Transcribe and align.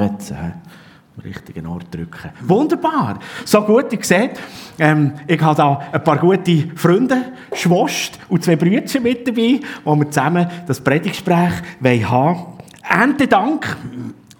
Jetzt, 0.00 0.30
äh, 0.30 0.34
am 0.34 1.22
richtigen 1.22 1.66
Ort 1.66 1.94
drücken. 1.94 2.30
Wunderbar. 2.42 3.18
So 3.44 3.62
gut, 3.62 3.92
ihr 3.92 4.02
seht, 4.02 4.32
ähm, 4.78 5.12
ich 5.26 5.40
habe 5.40 5.56
da 5.56 5.80
ein 5.92 6.04
paar 6.04 6.18
gute 6.18 6.68
Freunde, 6.76 7.32
Schwost 7.52 8.18
und 8.28 8.44
zwei 8.44 8.56
Brüder 8.56 9.00
mit 9.00 9.26
dabei, 9.26 9.60
wo 9.84 9.96
wir 9.96 10.10
zusammen 10.10 10.46
das 10.66 10.80
Predigtgespräch 10.80 11.52
haben 11.82 12.02
wollen. 12.08 12.46
Erntedank, 12.82 13.76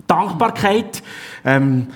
Dankbarkeit. 0.06 1.02
Ähm, 1.44 1.86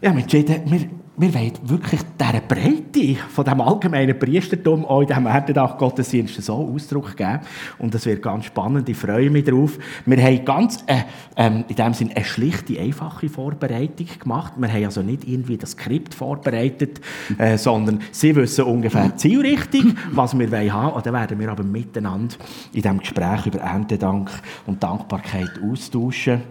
ja, 0.00 0.12
wir 0.12 0.22
entschieden, 0.22 0.62
wir 0.64 0.88
wir 1.22 1.34
wollen 1.34 1.52
wirklich 1.62 2.00
dieser 2.20 2.40
Breite 2.40 3.16
von 3.28 3.44
dem 3.44 3.60
allgemeinen 3.60 4.18
Priestertum 4.18 4.84
auch 4.84 5.02
in 5.02 5.06
diesem 5.06 5.26
Erdendach-Gottesdienst 5.26 6.42
so 6.42 6.54
Ausdruck 6.54 7.16
geben. 7.16 7.40
Und 7.78 7.94
das 7.94 8.06
wird 8.06 8.22
ganz 8.22 8.46
spannend, 8.46 8.88
ich 8.88 8.96
freue 8.96 9.30
mich 9.30 9.44
darauf. 9.44 9.78
Wir 10.04 10.20
haben 10.20 10.44
ganz, 10.44 10.82
äh, 10.88 11.02
ähm, 11.36 11.64
in 11.68 11.76
dem 11.76 11.94
Sinne, 11.94 12.16
eine 12.16 12.24
schlichte, 12.24 12.78
einfache 12.80 13.28
Vorbereitung 13.28 14.08
gemacht. 14.18 14.54
Wir 14.56 14.72
haben 14.72 14.84
also 14.84 15.02
nicht 15.02 15.28
irgendwie 15.28 15.56
das 15.56 15.72
Skript 15.72 16.12
vorbereitet, 16.12 17.00
äh, 17.38 17.56
sondern 17.56 18.00
sie 18.10 18.34
wissen 18.34 18.64
ungefähr 18.64 19.08
die 19.10 19.16
Zielrichtung, 19.16 19.96
was 20.10 20.36
wir 20.36 20.50
wollen 20.50 20.72
haben. 20.72 20.96
Und 20.96 21.06
dann 21.06 21.14
werden 21.14 21.38
wir 21.38 21.50
aber 21.52 21.62
miteinander 21.62 22.34
in 22.72 22.82
diesem 22.82 22.98
Gespräch 22.98 23.46
über 23.46 23.60
Erntedank 23.60 24.28
und 24.66 24.82
Dankbarkeit 24.82 25.52
austauschen. 25.64 26.42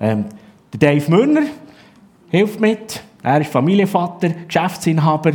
Ähm, 0.00 0.24
der 0.72 0.80
Dave 0.94 1.08
Münner 1.08 1.42
hilft 2.28 2.58
mit. 2.58 3.04
Er 3.22 3.40
ist 3.40 3.50
Familienvater, 3.50 4.30
Geschäftsinhaber, 4.46 5.32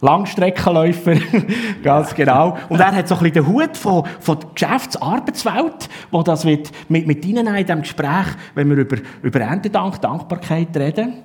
Langstreckenläufer, 0.00 1.14
ganz 1.82 2.14
genau. 2.14 2.56
Und 2.68 2.80
er 2.80 2.94
hat 2.94 3.08
so 3.08 3.14
ein 3.14 3.22
bisschen 3.22 3.44
den 3.44 3.46
Hut 3.46 3.76
von, 3.76 4.04
von 4.20 4.38
der 4.40 4.48
Geschäftsarbeitswelt, 4.54 5.88
wo 6.10 6.22
das 6.22 6.44
wird 6.44 6.70
mit, 6.88 7.06
mit 7.06 7.24
Ihnen 7.24 7.46
in 7.46 7.56
diesem 7.64 7.82
Gespräch, 7.82 8.26
wenn 8.54 8.68
wir 8.68 8.78
über, 8.78 8.96
über 9.22 9.40
Erntedank, 9.40 10.00
Dankbarkeit 10.00 10.76
reden. 10.76 11.22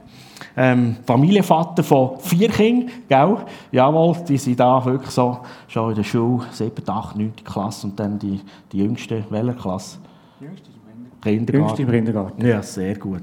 Ähm, 0.55 0.97
Familienvater 1.05 1.83
von 1.83 2.19
vier 2.19 2.49
Kindern, 2.49 2.91
gell? 3.07 3.37
Jawohl, 3.71 4.17
die 4.27 4.37
sind 4.37 4.59
da 4.59 4.83
wirklich 4.85 5.11
so 5.11 5.39
schon 5.67 5.89
in 5.89 5.95
der 5.95 6.03
Schule, 6.03 6.45
7., 6.51 6.87
8., 6.87 7.15
9. 7.15 7.33
Klasse 7.43 7.87
und 7.87 7.99
dann 7.99 8.17
die, 8.19 8.41
die 8.71 8.77
jüngste, 8.79 9.23
welcher 9.29 9.53
Klasse? 9.53 9.97
Jüngste 10.39 10.69
im 10.69 11.21
Kindergarten. 11.21 11.57
Jüngste 11.57 11.81
im 11.81 11.91
Kindergarten. 11.91 12.45
Ja, 12.45 12.61
sehr 12.61 12.95
gut. 12.95 13.21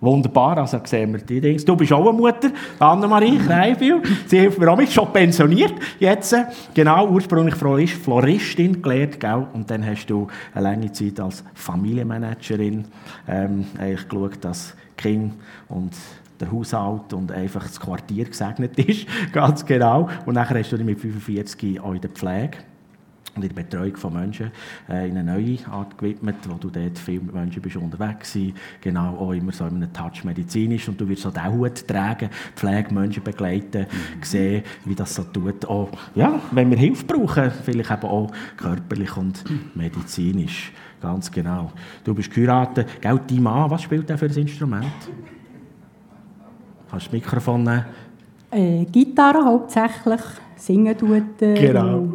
Wunderbar, 0.00 0.58
also 0.58 0.80
sehen 0.84 1.12
wir 1.12 1.20
die 1.20 1.40
Dinge. 1.40 1.56
Du 1.56 1.76
bist 1.76 1.92
auch 1.92 2.06
eine 2.06 2.12
Mutter, 2.12 2.50
Annemarie 2.78 3.38
Kreifil. 3.46 4.02
Sie 4.26 4.38
hilft 4.38 4.58
mir 4.58 4.70
auch 4.70 4.76
mit, 4.76 4.92
schon 4.92 5.12
pensioniert 5.12 5.74
jetzt. 5.98 6.36
Genau, 6.74 7.08
ursprünglich 7.08 7.94
Floristin 7.94 8.82
gelernt, 8.82 9.18
gell? 9.18 9.46
und 9.52 9.70
dann 9.70 9.84
hast 9.86 10.06
du 10.06 10.26
eine 10.54 10.64
lange 10.64 10.92
Zeit 10.92 11.18
als 11.20 11.42
Familienmanagerin 11.54 12.84
ähm, 13.28 13.66
eigentlich 13.78 14.08
geschaut, 14.08 14.44
dass 14.44 14.74
Kind 14.96 15.34
und 15.68 15.92
der 16.40 16.50
Haushalt 16.50 17.12
und 17.12 17.32
einfach 17.32 17.62
das 17.62 17.80
Quartier 17.80 18.24
gesegnet 18.24 18.78
ist, 18.86 19.06
ganz 19.32 19.64
genau. 19.64 20.08
Und 20.26 20.34
nachher 20.34 20.58
hast 20.58 20.72
du 20.72 20.76
dich 20.76 20.86
mit 20.86 21.00
45 21.00 21.80
auch 21.80 21.94
in 21.94 22.00
der 22.00 22.10
Pflege 22.10 22.58
und 23.36 23.42
in 23.42 23.54
der 23.54 23.62
Betreuung 23.62 23.96
von 23.96 24.12
Menschen 24.12 24.50
äh, 24.88 25.08
in 25.08 25.16
eine 25.16 25.32
neue 25.32 25.58
Art 25.70 25.96
gewidmet, 25.98 26.36
wo 26.48 26.54
du 26.54 26.70
dort 26.70 26.98
viel 26.98 27.20
mit 27.20 27.34
Menschen 27.34 27.60
bist 27.62 27.76
unterwegs 27.76 28.32
bist, 28.32 28.56
genau 28.80 29.16
auch 29.16 29.32
immer 29.32 29.52
so 29.52 29.66
in 29.66 29.76
einem 29.76 29.92
Touch 29.92 30.24
medizinisch 30.24 30.88
und 30.88 31.00
du 31.00 31.08
wirst 31.08 31.22
so 31.22 31.30
den 31.30 31.52
Hut 31.52 31.86
tragen, 31.86 32.30
Pflege, 32.54 32.92
Menschen 32.94 33.22
begleiten, 33.22 33.86
mhm. 33.90 34.22
sehen, 34.22 34.62
wie 34.84 34.94
das 34.94 35.14
so 35.14 35.24
tut, 35.24 35.64
auch, 35.66 35.90
ja, 36.14 36.40
wenn 36.52 36.70
wir 36.70 36.78
Hilfe 36.78 37.04
brauchen, 37.04 37.50
vielleicht 37.50 37.90
eben 37.90 38.04
auch 38.04 38.30
körperlich 38.56 39.16
und 39.16 39.44
medizinisch, 39.74 40.72
ganz 41.00 41.30
genau. 41.30 41.72
Du 42.04 42.14
bist 42.14 42.32
geheiratet, 42.32 43.00
gell, 43.00 43.20
dein 43.26 43.42
Mann, 43.42 43.70
was 43.70 43.82
spielt 43.82 44.08
er 44.10 44.18
für 44.18 44.26
ein 44.26 44.36
Instrument? 44.36 44.86
Kannst 46.90 47.06
du 47.06 47.10
das 47.10 47.12
Mikrofon 47.12 47.62
nehmen? 47.64 47.84
Äh, 48.50 48.84
Gitarre 48.84 49.44
hauptsächlich, 49.44 50.20
singen 50.56 50.96
tut 50.96 51.40
er. 51.40 51.54
Genau. 51.54 52.14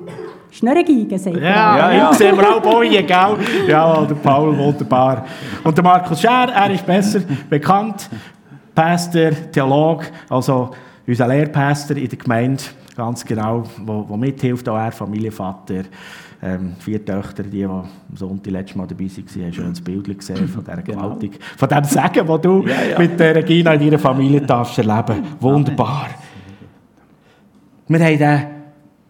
Schnurrengeige, 0.52 1.20
sagt 1.20 1.38
er. 1.38 1.44
Ja, 1.44 1.78
ja, 1.78 1.92
ja. 1.92 2.14
sehen 2.14 2.36
wir 2.36 2.56
auch 2.56 2.62
Bojen, 2.62 3.06
gell? 3.06 3.38
Ja, 3.68 4.06
der 4.06 4.16
Paul 4.16 4.58
wunderbar. 4.58 5.26
Und 5.64 5.78
der 5.78 5.84
Markus 5.84 6.22
Scher, 6.22 6.50
er 6.54 6.72
ist 6.72 6.86
besser 6.86 7.22
bekannt. 7.50 8.10
Pastor, 8.74 9.32
Theolog, 9.52 10.06
also 10.30 10.72
unser 11.06 11.28
Lehrpastor 11.28 11.98
in 11.98 12.08
der 12.08 12.18
Gemeinde, 12.18 12.64
ganz 12.96 13.26
genau, 13.26 13.64
wo, 13.86 14.06
wo 14.08 14.18
mithilft, 14.18 14.68
auch 14.70 14.78
er, 14.78 14.92
Familienvater. 14.92 15.84
Ähm, 16.42 16.76
vier 16.80 17.04
Töchter, 17.04 17.44
die, 17.44 17.50
die 17.50 17.66
am 17.66 17.84
Sonntag 18.16 18.52
letztes 18.54 18.78
Mal 18.78 18.88
dabei 18.88 19.04
waren, 19.04 19.44
haben 19.44 19.54
schon 19.54 19.66
ein 19.66 19.84
Bild 19.84 20.18
gesehen 20.18 20.48
von 20.48 20.64
dieser 20.64 20.82
genau. 20.82 21.02
Gewaltig, 21.02 21.38
von 21.58 21.68
dem 21.68 21.84
Segen, 21.84 22.26
das 22.26 22.42
du 22.42 22.66
ja, 22.66 22.82
ja. 22.92 22.98
mit 22.98 23.20
der 23.20 23.36
Regina 23.36 23.74
in 23.74 23.82
ihrer 23.82 24.00
Familie 24.00 24.40
darfst 24.40 24.78
erleben. 24.78 25.22
Wunderbar. 25.42 26.08
Wir 27.90 28.00
haben 28.00 28.18
den 28.18 28.59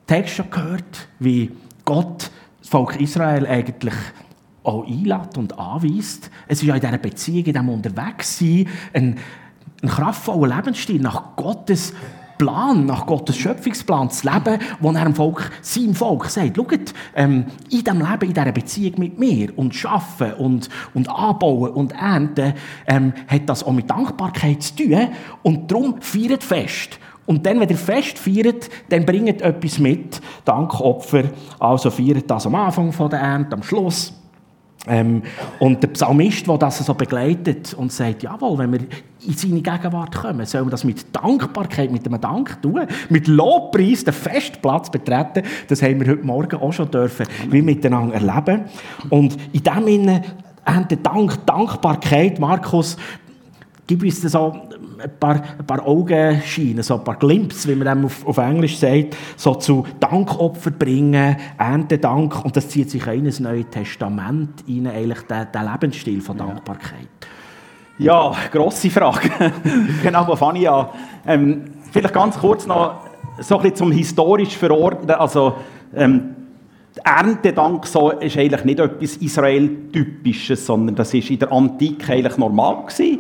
Text 0.09 0.37
schon 0.37 0.49
gehört, 0.49 1.07
wie 1.19 1.51
Gott 1.85 2.31
das 2.61 2.69
Volk 2.69 2.99
Israel 2.99 3.45
eigentlich 3.45 3.93
auch 4.63 4.83
einlädt 4.87 5.37
und 5.37 5.59
anweist. 5.59 6.31
Es 6.47 6.63
ist 6.63 6.67
ja 6.67 6.73
in 6.73 6.81
dieser 6.81 6.97
Beziehung, 6.97 7.45
in 7.45 7.53
diesem 7.53 7.69
Unterwegssein, 7.69 8.67
ein, 8.91 9.19
ein 9.83 9.87
kraftvoller 9.87 10.55
Lebensstil 10.55 10.99
nach 10.99 11.35
Gottes 11.35 11.93
Plan, 12.39 12.87
nach 12.87 13.05
Gottes 13.05 13.37
Schöpfungsplan 13.37 14.09
zu 14.09 14.27
leben, 14.27 14.59
wo 14.79 14.91
er 14.91 15.03
dem 15.03 15.13
Volk, 15.13 15.51
seinem 15.61 15.93
Volk 15.93 16.25
sagt, 16.25 16.57
schaut, 16.57 16.93
ähm, 17.13 17.45
in 17.69 17.83
diesem 17.83 17.99
Leben, 17.99 18.29
in 18.29 18.33
dieser 18.33 18.51
Beziehung 18.51 18.93
mit 18.97 19.19
mir 19.19 19.55
und 19.59 19.75
Schaffen 19.75 20.33
und, 20.33 20.69
und 20.95 21.07
Anbauen 21.07 21.71
und 21.71 21.91
Ernten, 21.91 22.55
ähm, 22.87 23.13
hat 23.27 23.47
das 23.47 23.63
auch 23.63 23.73
mit 23.73 23.87
Dankbarkeit 23.87 24.63
zu 24.63 24.75
tun 24.75 25.09
und 25.43 25.69
darum 25.69 26.01
feiert 26.01 26.43
fest. 26.43 26.97
Und 27.29 27.45
dann, 27.45 27.59
wenn 27.59 27.69
ihr 27.69 27.77
Fest 27.77 28.17
feiert, 28.17 28.71
dann 28.89 29.05
bringt 29.05 29.43
etwas 29.43 29.77
mit, 29.77 30.19
Dankopfer. 30.45 31.25
Also 31.59 31.91
feiert 31.91 32.27
das 32.27 32.47
am 32.47 32.55
Anfang 32.55 32.91
von 32.91 33.07
der 33.07 33.19
Ernte, 33.19 33.55
am 33.55 33.61
Schluss. 33.61 34.11
Ähm, 34.87 35.21
und 35.59 35.83
der 35.83 35.89
Psalmist, 35.89 36.47
der 36.47 36.57
das 36.57 36.79
so 36.79 36.95
begleitet 36.95 37.75
und 37.75 37.91
sagt, 37.91 38.23
jawohl, 38.23 38.57
wenn 38.57 38.71
wir 38.71 38.79
in 39.27 39.33
seine 39.33 39.61
Gegenwart 39.61 40.15
kommen, 40.15 40.43
sollen 40.47 40.65
wir 40.65 40.71
das 40.71 40.83
mit 40.83 41.15
Dankbarkeit, 41.15 41.91
mit 41.91 42.07
einem 42.07 42.19
Dank 42.19 42.59
tun, 42.63 42.87
mit 43.09 43.27
Lobpreis 43.27 44.03
den 44.03 44.13
Festplatz 44.15 44.89
betreten. 44.89 45.43
Das 45.67 45.83
haben 45.83 45.99
wir 45.99 46.07
heute 46.07 46.25
Morgen 46.25 46.55
auch 46.59 46.73
schon 46.73 46.89
dürfen, 46.89 47.27
wie 47.51 47.61
miteinander 47.61 48.15
erleben. 48.15 48.63
Und 49.11 49.37
in 49.53 49.61
dem 49.61 49.85
Sinne, 49.85 50.21
Dank, 51.03 51.45
Dankbarkeit, 51.45 52.39
Markus, 52.39 52.97
gib 53.85 54.01
uns 54.01 54.19
so 54.19 54.55
ein 55.01 55.11
paar, 55.19 55.41
ein 55.57 55.65
paar 55.65 55.85
Augenscheine, 55.85 56.83
so 56.83 56.95
ein 56.95 57.03
paar 57.03 57.15
Glimpse, 57.15 57.69
wie 57.69 57.75
man 57.75 58.05
auf, 58.05 58.25
auf 58.25 58.37
Englisch 58.37 58.77
sagt, 58.77 59.15
so 59.35 59.55
zu 59.55 59.85
Dankopfer 59.99 60.71
bringen, 60.71 61.37
Erntedank. 61.57 62.43
Und 62.43 62.55
das 62.55 62.69
zieht 62.69 62.89
sich 62.89 63.03
auch 63.03 63.13
in 63.13 63.27
ein 63.27 63.33
Neues 63.39 63.65
Testament 63.71 64.63
rein, 64.67 64.87
eigentlich 64.87 65.21
der, 65.21 65.45
der 65.45 65.63
Lebensstil 65.63 66.21
von 66.21 66.37
Dankbarkeit. 66.37 67.07
Ja, 67.97 68.33
grosse 68.51 68.89
Frage. 68.89 69.29
genau, 70.03 70.27
wo 70.27 70.35
fange 70.35 70.59
ich 70.59 70.69
an? 70.69 70.87
Ähm, 71.27 71.65
vielleicht 71.91 72.13
ganz 72.13 72.37
kurz 72.37 72.65
noch 72.65 73.01
so 73.39 73.57
ein 73.57 73.61
bisschen 73.61 73.75
zum 73.75 73.91
historisch 73.91 74.55
verordnen. 74.57 75.11
Also, 75.11 75.55
ähm, 75.95 76.35
Erntedank 77.03 77.85
so 77.85 78.11
ist 78.11 78.37
eigentlich 78.37 78.65
nicht 78.65 78.79
etwas 78.79 79.17
Israel-typisches, 79.17 80.65
sondern 80.65 80.95
das 80.95 81.13
ist 81.13 81.29
in 81.29 81.39
der 81.39 81.51
Antike 81.51 82.11
eigentlich 82.11 82.37
normal 82.37 82.85
gewesen 82.87 83.19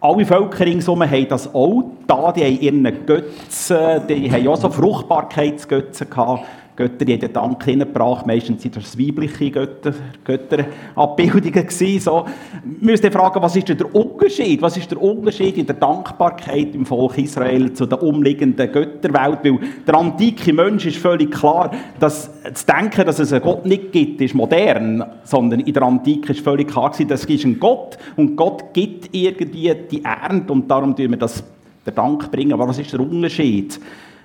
alle 0.00 0.26
Völker 0.26 0.66
ringsherum 0.66 1.02
haben 1.02 1.28
das 1.28 1.54
auch 1.54 1.84
da, 2.06 2.32
die 2.32 2.44
haben 2.44 2.60
ihre 2.60 2.92
Götzen, 2.92 4.06
die 4.08 4.30
haben 4.30 4.48
auch 4.48 4.56
so 4.56 4.70
Fruchtbarkeitsgötzen 4.70 6.10
gehabt. 6.10 6.44
Götter, 6.76 7.04
die 7.04 7.18
den 7.18 7.32
Dank 7.32 7.64
hineingebracht 7.64 8.26
Meistens 8.26 8.64
waren 8.64 8.72
das 8.72 8.98
weibliche 8.98 9.50
Götter, 9.50 9.94
Götterabbildungen 10.24 11.52
gewesen. 11.52 12.00
So. 12.00 12.26
Wir 12.62 12.90
müssen 12.90 13.10
fragen, 13.10 13.42
was 13.42 13.56
ist 13.56 13.68
der 13.68 13.94
Unterschied? 13.94 14.60
Was 14.62 14.76
ist 14.76 14.90
der 14.90 15.00
Unterschied 15.00 15.56
in 15.56 15.66
der 15.66 15.76
Dankbarkeit 15.76 16.74
im 16.74 16.84
Volk 16.84 17.18
Israel 17.18 17.72
zu 17.72 17.86
der 17.86 18.02
umliegenden 18.02 18.70
Götterwelt? 18.70 19.38
Weil 19.42 19.58
der 19.86 19.94
antike 19.94 20.52
Mensch 20.52 20.86
ist 20.86 20.98
völlig 20.98 21.30
klar, 21.30 21.70
dass 21.98 22.30
zu 22.52 22.66
denken, 22.66 23.04
dass 23.06 23.18
es 23.18 23.32
einen 23.32 23.42
Gott 23.42 23.64
nicht 23.66 23.92
gibt, 23.92 24.20
ist 24.20 24.34
modern. 24.34 25.04
Sondern 25.24 25.60
in 25.60 25.72
der 25.72 25.82
Antike 25.82 26.32
ist 26.32 26.40
völlig 26.40 26.68
klar 26.68 26.92
dass 27.08 27.24
es 27.24 27.44
einen 27.44 27.58
Gott 27.58 27.98
und 28.16 28.36
Gott 28.36 28.72
gibt 28.72 29.14
irgendwie 29.14 29.74
die 29.90 30.04
Ernte 30.04 30.52
und 30.52 30.70
darum 30.70 30.94
tun 30.94 31.10
wir 31.10 31.16
das 31.16 31.42
der 31.84 31.94
Dank 31.94 32.30
bringen. 32.30 32.52
Aber 32.52 32.68
was 32.68 32.78
ist 32.78 32.92
der 32.92 33.00
Unterschied? 33.00 33.80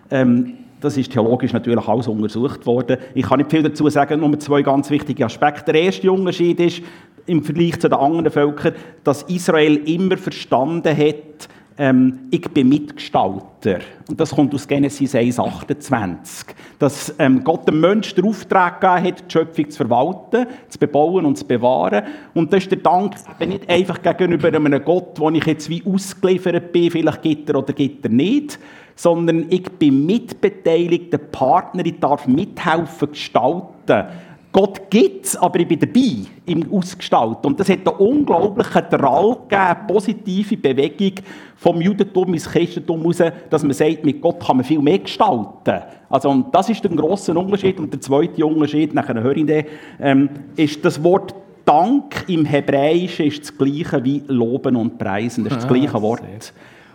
Ähm, 0.10 0.58
das 0.82 0.98
ist 0.98 1.12
theologisch 1.12 1.54
natürlich 1.54 1.88
alles 1.88 2.08
untersucht 2.08 2.66
worden. 2.66 2.98
Ich 3.14 3.24
kann 3.26 3.38
nicht 3.38 3.52
viel 3.52 3.64
dazu 3.64 3.88
sagen, 3.90 4.20
nur 4.20 4.38
zwei 4.40 4.62
ganz 4.64 4.90
wichtige 4.90 5.26
Aspekte. 5.26 5.72
Der 5.72 5.84
erste 5.84 6.12
Unterschied 6.12 6.60
ist 6.60 6.82
im 7.28 7.44
Vergleich 7.44 7.80
zu 7.80 7.88
den 7.88 8.00
anderen 8.00 8.32
Völkern, 8.32 8.74
dass 9.04 9.24
Israel 9.24 9.78
immer 9.88 10.18
verstanden 10.18 10.98
hat, 10.98 11.48
ähm, 11.82 12.28
ich 12.30 12.44
bin 12.44 12.70
Mitgestalter. 12.70 13.80
Und 14.08 14.20
das 14.20 14.36
kommt 14.36 14.54
aus 14.54 14.68
Genesis 14.68 15.16
1, 15.16 15.40
28. 15.40 16.56
Dass 16.78 17.16
ähm, 17.18 17.44
Gott 17.44 17.68
dem 17.68 17.80
Menschen 17.80 18.18
den 18.18 18.26
Auftrag 18.26 18.80
gegeben 18.80 19.08
hat, 19.08 19.24
die 19.26 19.32
Schöpfung 19.32 19.70
zu 19.72 19.78
verwalten, 19.78 20.46
zu 20.70 20.78
bebauen 20.78 21.26
und 21.26 21.40
zu 21.40 21.46
bewahren. 21.48 22.04
Und 22.36 22.54
das 22.54 22.64
ist 22.64 22.72
der 22.72 22.78
Dank 22.78 23.16
eben 23.40 23.50
nicht 23.54 23.68
einfach 23.68 24.00
gegenüber 24.00 24.50
einem 24.50 24.86
Gott, 24.86 25.20
wo 25.20 25.32
ich 25.32 25.44
jetzt 25.48 25.70
wie 25.72 25.84
ausgeliefert 25.84 26.72
bin, 26.72 26.92
vielleicht 26.92 27.24
gibt 27.24 27.50
er 27.50 27.56
oder 27.56 27.74
gibt 27.74 28.06
er 28.06 28.12
nicht, 28.12 28.60
sondern 28.96 29.48
ich 29.50 29.64
bin 29.64 30.06
mitbeteiligter 30.06 31.18
Partner, 31.18 31.84
ich 31.84 32.00
darf 32.00 32.28
mithelfen 32.28 33.10
gestalten. 33.10 34.06
Gott 34.52 34.90
gibt 34.90 35.26
es, 35.26 35.36
aber 35.38 35.60
ich 35.62 35.68
bin 35.68 35.80
dabei 35.80 36.28
im 36.46 36.74
Ausgestalten. 36.74 37.48
Und 37.48 37.60
das 37.60 37.70
hat 37.70 37.88
einen 37.88 37.98
unglaublichen 37.98 38.84
Drall 38.90 39.38
gegeben, 39.48 39.88
positive 39.88 40.58
Bewegung 40.58 41.14
vom 41.56 41.80
Judentum 41.80 42.34
ins 42.34 42.50
Christentum 42.50 43.02
heraus, 43.02 43.34
dass 43.50 43.64
man 43.64 43.74
sagt, 43.74 44.04
mit 44.04 44.22
Gott 44.22 44.46
kann 44.46 44.58
man 44.58 44.66
viel 44.66 44.82
mehr 44.82 45.00
gestalten. 45.00 45.84
Also, 46.10 46.30
und 46.30 46.54
das 46.54 46.70
ist 46.70 46.84
der 46.84 46.92
grosse 46.92 47.34
Unterschied. 47.34 47.80
Und 47.80 47.94
der 47.94 48.02
zweite 48.02 48.46
Unterschied, 48.46 48.94
nachher 48.94 49.22
höre 49.22 49.38
ich 49.38 49.46
den, 49.46 49.66
ähm, 50.02 50.30
ist 50.58 50.84
das 50.84 51.02
Wort 51.02 51.34
Dank 51.64 52.26
im 52.28 52.44
Hebräischen 52.44 53.28
ist 53.28 53.44
das 53.44 53.58
gleiche 53.58 54.04
wie 54.04 54.24
Loben 54.28 54.76
und 54.76 54.98
Preisen. 54.98 55.44
Das 55.44 55.54
ist 55.54 55.64
das 55.64 55.70
ah, 55.70 55.74
gleiche 55.74 56.02
Wort. 56.02 56.22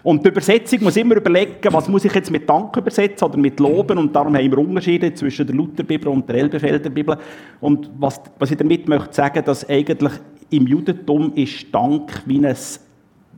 Und 0.07 0.25
die 0.25 0.29
Übersetzung 0.29 0.85
muss 0.85 0.97
immer 0.97 1.17
überlegen, 1.17 1.57
was 1.73 1.89
muss 1.89 2.05
ich 2.05 2.15
jetzt 2.15 2.31
mit 2.31 2.49
Dank 2.49 2.77
übersetzen 2.77 3.27
oder 3.27 3.37
mit 3.37 3.59
Loben. 3.59 3.99
Und 3.99 4.15
darum 4.15 4.37
haben 4.37 4.51
wir 4.53 4.59
Unterschiede 4.59 5.13
zwischen 5.13 5.49
der 5.49 5.57
Lutherbibel 5.57 6.07
und 6.07 6.29
der 6.29 6.37
Elberfelder 6.37 6.91
Bibel. 6.91 7.19
Und 7.61 7.91
was, 7.99 8.21
was 8.39 8.53
ich 8.53 8.57
damit 8.57 8.89
möchte 8.89 9.13
sagen, 9.13 9.45
dass 9.45 9.69
eigentlich 9.69 10.13
im 10.51 10.69
Judentum 10.69 11.33
ist 11.35 11.75
Dank 11.75 12.23
wie 12.25 12.39
ein 12.39 12.57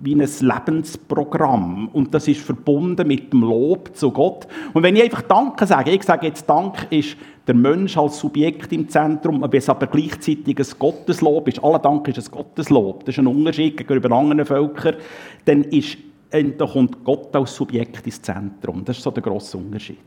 wie 0.00 0.14
ein 0.14 0.28
Lebensprogramm. 0.40 1.88
Und 1.88 2.12
das 2.12 2.28
ist 2.28 2.42
verbunden 2.42 3.08
mit 3.08 3.32
dem 3.32 3.40
Lob 3.40 3.96
zu 3.96 4.12
Gott. 4.12 4.46
Und 4.74 4.82
wenn 4.82 4.94
ich 4.94 5.02
einfach 5.02 5.22
Danke 5.22 5.66
sage, 5.66 5.90
ich 5.90 6.02
sage 6.02 6.26
jetzt 6.26 6.48
Dank 6.48 6.86
ist 6.90 7.16
der 7.46 7.54
Mensch 7.54 7.96
als 7.96 8.18
Subjekt 8.18 8.72
im 8.74 8.88
Zentrum, 8.90 9.42
aber 9.42 9.56
es 9.56 9.70
aber 9.70 9.86
gleichzeitig 9.86 10.58
ein 10.58 10.66
Gotteslob 10.78 11.48
ist, 11.48 11.64
aller 11.64 11.78
Dank 11.78 12.06
ist 12.08 12.18
ein 12.18 12.30
Gotteslob, 12.30 13.06
das 13.06 13.14
ist 13.14 13.20
ein 13.20 13.26
Unterschied 13.26 13.78
gegenüber 13.78 14.14
anderen 14.14 14.44
Völkern, 14.44 14.96
dann 15.46 15.64
ist 15.64 15.96
da 16.30 16.66
kommt 16.66 17.04
Gott 17.04 17.34
als 17.34 17.54
Subjekt 17.54 18.04
ins 18.06 18.20
Zentrum. 18.20 18.84
Das 18.84 18.96
ist 18.96 19.02
so 19.02 19.10
der 19.10 19.22
grosse 19.22 19.56
Unterschied. 19.56 19.98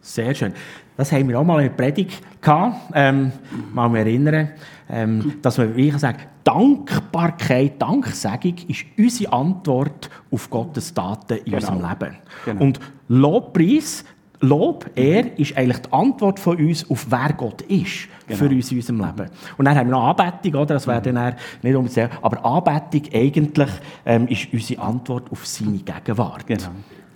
Sehr 0.00 0.34
schön. 0.34 0.52
Das 0.96 1.10
haben 1.12 1.28
wir 1.28 1.40
auch 1.40 1.44
mal 1.44 1.62
in 1.62 1.68
der 1.68 1.74
Predigt 1.74 2.20
gehabt. 2.42 2.92
Ähm, 2.94 3.32
mal 3.72 3.88
mich 3.88 4.00
erinnern, 4.00 4.50
ähm, 4.90 5.36
dass 5.40 5.56
wir 5.56 5.74
wie 5.74 5.90
sagen, 5.92 6.18
Dankbarkeit, 6.44 7.80
Danksagung 7.80 8.54
ist 8.68 8.84
unsere 8.98 9.32
Antwort 9.32 10.10
auf 10.30 10.50
Gottes 10.50 10.92
Taten 10.92 11.38
in 11.38 11.44
genau. 11.44 11.56
unserem 11.56 11.80
Leben. 11.80 12.16
Genau. 12.44 12.62
Und 12.62 12.80
Lobpreis, 13.08 14.04
Lob, 14.40 14.90
er 14.94 15.38
ist 15.38 15.56
eigentlich 15.56 15.78
die 15.78 15.92
Antwort 15.92 16.40
von 16.40 16.56
uns 16.56 16.88
auf 16.90 17.06
wer 17.08 17.32
Gott 17.32 17.62
ist 17.62 18.08
genau. 18.26 18.38
für 18.38 18.48
uns 18.48 18.70
in 18.70 18.78
unserem 18.78 19.00
Leben. 19.00 19.30
Und 19.56 19.64
dann 19.64 19.76
haben 19.76 19.88
wir 19.88 19.92
noch 19.92 20.08
Anbetung, 20.08 20.60
oder? 20.60 20.74
das 20.74 20.86
wäre 20.86 21.00
dann 21.00 21.34
nicht 21.62 21.74
unbedingt, 21.74 22.10
aber 22.20 22.44
Anbetung 22.44 23.02
eigentlich 23.12 23.70
ähm, 24.04 24.26
ist 24.28 24.52
unsere 24.52 24.82
Antwort 24.82 25.30
auf 25.30 25.46
seine 25.46 25.78
Gegenwart. 25.78 26.46
Genau. 26.46 26.68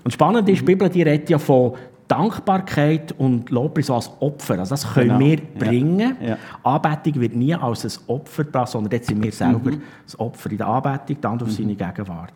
Und 0.05 0.12
spannend 0.12 0.49
ist, 0.49 0.61
die 0.61 0.65
Bibel 0.65 0.88
die 0.88 1.03
redet 1.03 1.29
ja 1.29 1.38
von 1.38 1.75
Dankbarkeit 2.09 3.12
und 3.19 3.50
Lobpreis 3.50 3.91
als 3.91 4.11
Opfer. 4.20 4.59
Also 4.59 4.70
das 4.70 4.94
können 4.94 5.19
genau. 5.19 5.20
wir 5.20 5.37
bringen. 5.59 6.17
Ja. 6.20 6.29
Ja. 6.29 6.38
Anbetung 6.62 7.20
wird 7.20 7.37
nie 7.37 7.55
als 7.55 7.85
ein 7.85 8.09
Opfer 8.09 8.44
gebracht, 8.44 8.69
sondern 8.69 8.93
jetzt 8.93 9.09
sind 9.09 9.23
wir 9.23 9.31
selber 9.31 9.73
mhm. 9.73 9.82
das 10.05 10.19
Opfer 10.19 10.50
in 10.50 10.56
der 10.56 10.67
Anbetung, 10.67 11.20
dann 11.20 11.43
auf 11.43 11.49
mhm. 11.49 11.53
seine 11.53 11.75
Gegenwart. 11.75 12.32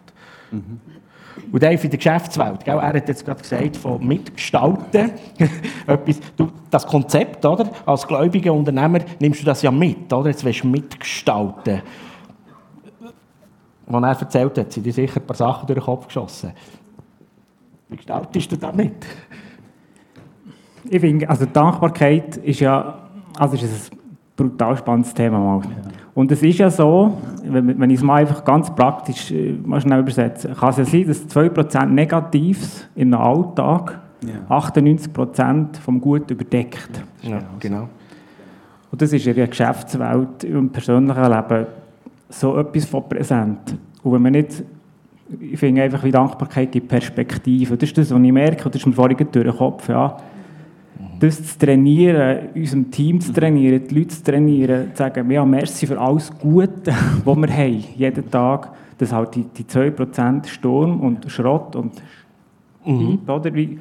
Mhm. 0.51 0.81
Und 1.51 1.63
Dave 1.63 1.83
in 1.83 1.91
der 1.91 1.99
Geschäftswelt, 1.99 2.65
gell? 2.65 2.77
er 2.77 2.95
hat 2.95 3.09
jetzt 3.09 3.25
gerade 3.25 3.41
gesagt, 3.41 3.77
von 3.77 4.07
Mitgestalten. 4.07 5.13
Etwas, 5.87 6.21
du, 6.37 6.51
das 6.71 6.87
Konzept, 6.87 7.45
oder? 7.45 7.71
als 7.87 8.07
gläubiger 8.07 8.53
Unternehmer 8.53 9.01
nimmst 9.19 9.41
du 9.41 9.45
das 9.45 9.63
ja 9.63 9.71
mit, 9.71 10.13
oder? 10.13 10.31
jetzt 10.31 10.45
willst 10.45 10.63
du 10.63 10.69
mitgestalten. 10.69 11.83
Als 13.87 14.03
er 14.05 14.21
erzählt 14.21 14.59
hat, 14.59 14.73
sind 14.73 14.85
dir 14.85 14.93
sicher 14.93 15.21
ein 15.21 15.27
paar 15.27 15.37
Sachen 15.37 15.67
durch 15.67 15.79
den 15.79 15.85
Kopf 15.85 16.07
geschossen. 16.07 16.53
Wie 17.89 17.97
gestaltest 17.97 18.53
du 18.53 18.57
das 18.57 18.75
mit? 18.75 19.07
Ich 20.89 21.01
finde, 21.01 21.29
also 21.29 21.47
Dankbarkeit 21.47 22.37
ist 22.39 22.61
ja 22.61 23.03
also 23.39 23.57
ist 23.57 23.93
ein 23.93 23.99
brutal 24.37 24.77
spannendes 24.77 25.15
Thema. 25.15 25.39
Mal. 25.39 25.63
Ja. 25.63 26.02
Und 26.15 26.31
es 26.31 26.43
ist 26.43 26.59
ja 26.59 26.71
so, 26.71 27.17
wenn, 27.45 27.79
wenn 27.79 27.91
ich 27.91 27.99
es 27.99 28.03
mal 28.03 28.17
einfach 28.17 28.45
ganz 28.45 28.75
praktisch 28.75 29.31
äh, 29.31 29.55
mal 29.65 29.81
schnell 29.81 30.01
übersetze, 30.01 30.49
kann 30.49 30.71
es 30.71 30.77
ja 30.77 30.85
sein, 30.85 31.07
dass 31.07 31.27
2% 31.27 31.87
Negatives 31.87 32.87
im 32.95 33.15
Alltag 33.15 33.99
ja. 34.23 34.55
98% 34.57 35.79
vom 35.83 36.01
Gut 36.01 36.31
überdeckt. 36.31 37.03
Ja, 37.23 37.41
genau. 37.59 37.89
Und 38.91 39.01
das 39.01 39.13
ist 39.13 39.27
in 39.27 39.35
der 39.35 39.49
Geschäftswelt, 39.49 40.45
im 40.45 40.69
persönlichen 40.69 41.25
Leben 41.25 41.67
so 42.29 42.59
etwas 42.59 42.85
von 42.85 43.09
präsent. 43.09 43.75
Und 44.03 44.13
wenn 44.13 44.23
man 44.23 44.33
nicht, 44.33 44.63
ich 45.41 45.59
finde 45.59 45.83
einfach, 45.83 46.05
wie 46.05 46.11
Dankbarkeit 46.11 46.73
gibt 46.73 46.89
Perspektive. 46.89 47.75
Das 47.79 47.89
ist 47.89 47.97
das, 47.97 48.11
was 48.11 48.21
ich 48.21 48.33
merke, 48.33 48.69
das 48.69 48.83
ist 48.83 48.87
mir 48.87 48.93
vorhin 48.93 49.17
durch 49.17 49.47
den 49.47 49.57
Kopf, 49.57 49.89
ja 49.89 50.19
das 51.23 51.43
zu 51.45 51.59
trainieren, 51.59 52.49
unserem 52.55 52.91
Team 52.91 53.21
zu 53.21 53.33
trainieren, 53.33 53.87
die 53.87 53.95
Leute 53.95 54.09
zu 54.09 54.25
trainieren, 54.25 54.91
zu 54.93 54.97
sagen, 54.97 55.31
ja, 55.31 55.45
merci 55.45 55.87
für 55.87 56.01
alles 56.01 56.37
Gute, 56.37 56.93
was 57.25 57.37
wir 57.37 57.57
haben, 57.57 57.85
jeden 57.97 58.31
Tag, 58.31 58.71
dass 58.99 59.13
halt 59.13 59.35
die, 59.37 59.45
die 59.45 59.65
2% 59.65 60.47
Sturm 60.49 61.01
und 61.01 61.31
Schrott 61.31 61.77
und 61.77 61.93
mhm. 62.85 63.21
oder 63.27 63.55
wie, 63.55 63.79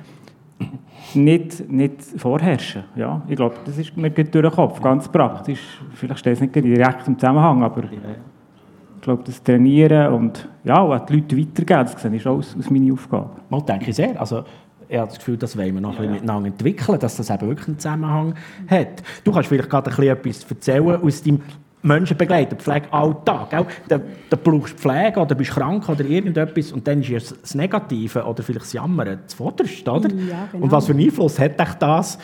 nicht, 1.15 1.67
nicht 1.67 2.03
vorherrschen. 2.17 2.83
Ja, 2.95 3.23
ich 3.27 3.35
glaube, 3.35 3.55
das 3.65 3.77
ist 3.77 3.97
mir 3.97 4.11
durch 4.11 4.29
den 4.29 4.51
Kopf, 4.51 4.79
ganz 4.79 5.09
praktisch. 5.09 5.81
Vielleicht 5.93 6.19
steht 6.19 6.33
es 6.33 6.41
nicht 6.41 6.53
direkt 6.53 7.07
im 7.07 7.17
Zusammenhang, 7.17 7.63
aber 7.63 7.83
ich 7.85 9.01
glaube, 9.01 9.23
das 9.25 9.41
Trainieren 9.41 10.13
und 10.13 10.47
ja, 10.63 10.79
und 10.79 11.09
die 11.09 11.15
Leute 11.15 11.37
weitergeben, 11.39 11.85
das 11.85 12.05
ist 12.05 12.27
auch 12.27 12.37
aus, 12.37 12.55
aus 12.55 12.69
meiner 12.69 12.93
Aufgabe. 12.93 13.31
Mal 13.49 13.61
denke 13.61 13.89
ich 13.89 13.95
sehr. 13.95 14.19
Also, 14.19 14.43
ich 14.91 14.97
habe 14.97 15.07
das 15.07 15.19
Gefühl, 15.19 15.37
das 15.37 15.57
wollen 15.57 15.73
wir 15.73 15.81
noch 15.81 15.93
ja. 15.93 15.99
ein 15.99 16.01
bisschen 16.01 16.13
miteinander 16.15 16.47
entwickeln, 16.49 16.99
dass 16.99 17.15
das 17.15 17.29
eben 17.29 17.47
wirklich 17.47 17.67
einen 17.69 17.79
Zusammenhang 17.79 18.35
hat. 18.67 19.01
Du 19.23 19.31
kannst 19.31 19.47
vielleicht 19.47 19.69
gerade 19.69 19.89
ein 19.89 19.95
bisschen 19.95 20.11
etwas 20.11 20.51
erzählen 20.51 21.01
aus 21.01 21.23
deinem 21.23 21.41
Menschenbegleiter, 21.81 22.57
Pflegealltag. 22.57 23.67
Da, 23.87 24.01
da 24.29 24.37
brauchst 24.43 24.73
du 24.73 24.77
Pflege 24.77 25.19
oder 25.21 25.33
bist 25.33 25.51
krank 25.51 25.87
oder 25.87 26.03
irgendetwas 26.03 26.73
und 26.73 26.85
dann 26.85 27.01
ist 27.01 27.41
das 27.41 27.55
Negative 27.55 28.23
oder 28.25 28.43
vielleicht 28.43 28.65
das 28.65 28.73
Jammern 28.73 29.19
zuvorderst, 29.27 29.87
oder? 29.87 30.09
Ja, 30.13 30.49
genau. 30.51 30.65
Und 30.65 30.71
was 30.71 30.85
für 30.85 30.91
einen 30.91 31.05
Einfluss 31.05 31.39
hat 31.39 31.57
dich 31.57 31.73
das? 31.79 32.19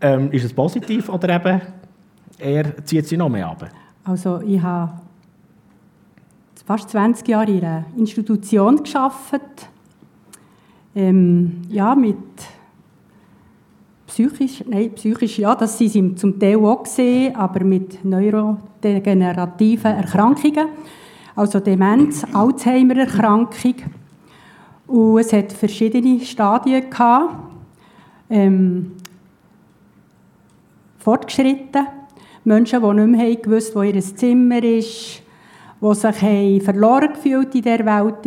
Ähm, 0.00 0.30
ist 0.30 0.44
es 0.44 0.52
positiv 0.52 1.08
oder 1.08 1.34
eben 1.34 1.62
er 2.38 2.84
zieht 2.84 3.06
sie 3.06 3.16
noch 3.16 3.30
mehr 3.30 3.48
ab? 3.48 3.66
Also 4.04 4.42
ich 4.42 4.60
habe 4.60 4.92
fast 6.66 6.90
20 6.90 7.26
Jahre 7.26 7.50
in 7.50 7.64
einer 7.64 7.84
Institution 7.96 8.82
gearbeitet 8.82 9.70
ähm, 10.94 11.62
ja, 11.68 11.94
mit 11.94 12.16
psychisch, 14.06 14.64
nein, 14.68 14.92
psychisch, 14.94 15.38
ja, 15.38 15.54
das 15.54 15.76
sind 15.76 15.90
sie 15.90 16.14
zum 16.14 16.38
Teil 16.38 16.56
auch 16.64 16.84
gesehen, 16.84 17.34
aber 17.34 17.64
mit 17.64 18.04
neurodegenerativen 18.04 19.90
Erkrankungen, 19.90 20.68
also 21.34 21.58
Demenz, 21.60 22.24
Alzheimer-Erkrankung. 22.32 23.74
Und 24.86 25.18
es 25.18 25.32
hat 25.32 25.52
verschiedene 25.52 26.20
Stadien 26.20 26.88
gehabt. 26.90 27.34
Ähm, 28.30 28.92
fortgeschritten. 30.98 31.86
Menschen, 32.44 32.82
die 32.82 32.94
nicht 32.94 33.18
mehr 33.18 33.36
gewusst 33.36 33.74
wo 33.74 33.82
ihr 33.82 34.00
Zimmer 34.00 34.62
ist, 34.62 35.22
die 35.80 35.94
sich 35.94 36.62
verloren 36.62 37.12
gefühlt 37.14 37.54
in 37.54 37.62
dieser 37.62 37.84
Welt. 37.84 38.26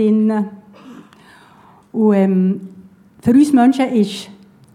Und 1.97 2.13
ähm, 2.13 2.61
für 3.21 3.31
uns 3.31 3.51
Menschen 3.51 3.91
ist 3.91 4.29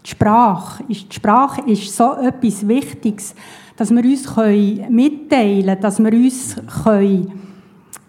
die 0.05 0.09
Sprache, 0.09 0.83
ist 0.89 1.09
die 1.09 1.15
Sprache 1.15 1.61
ist 1.71 1.95
so 1.95 2.15
etwas 2.15 2.67
Wichtiges, 2.67 3.33
dass 3.77 3.91
wir 3.91 4.03
uns 4.03 4.35
können 4.35 4.93
mitteilen 4.93 5.67
können, 5.67 5.81
dass 5.81 6.03
wir 6.03 6.11
uns 6.11 6.57
können 6.83 7.31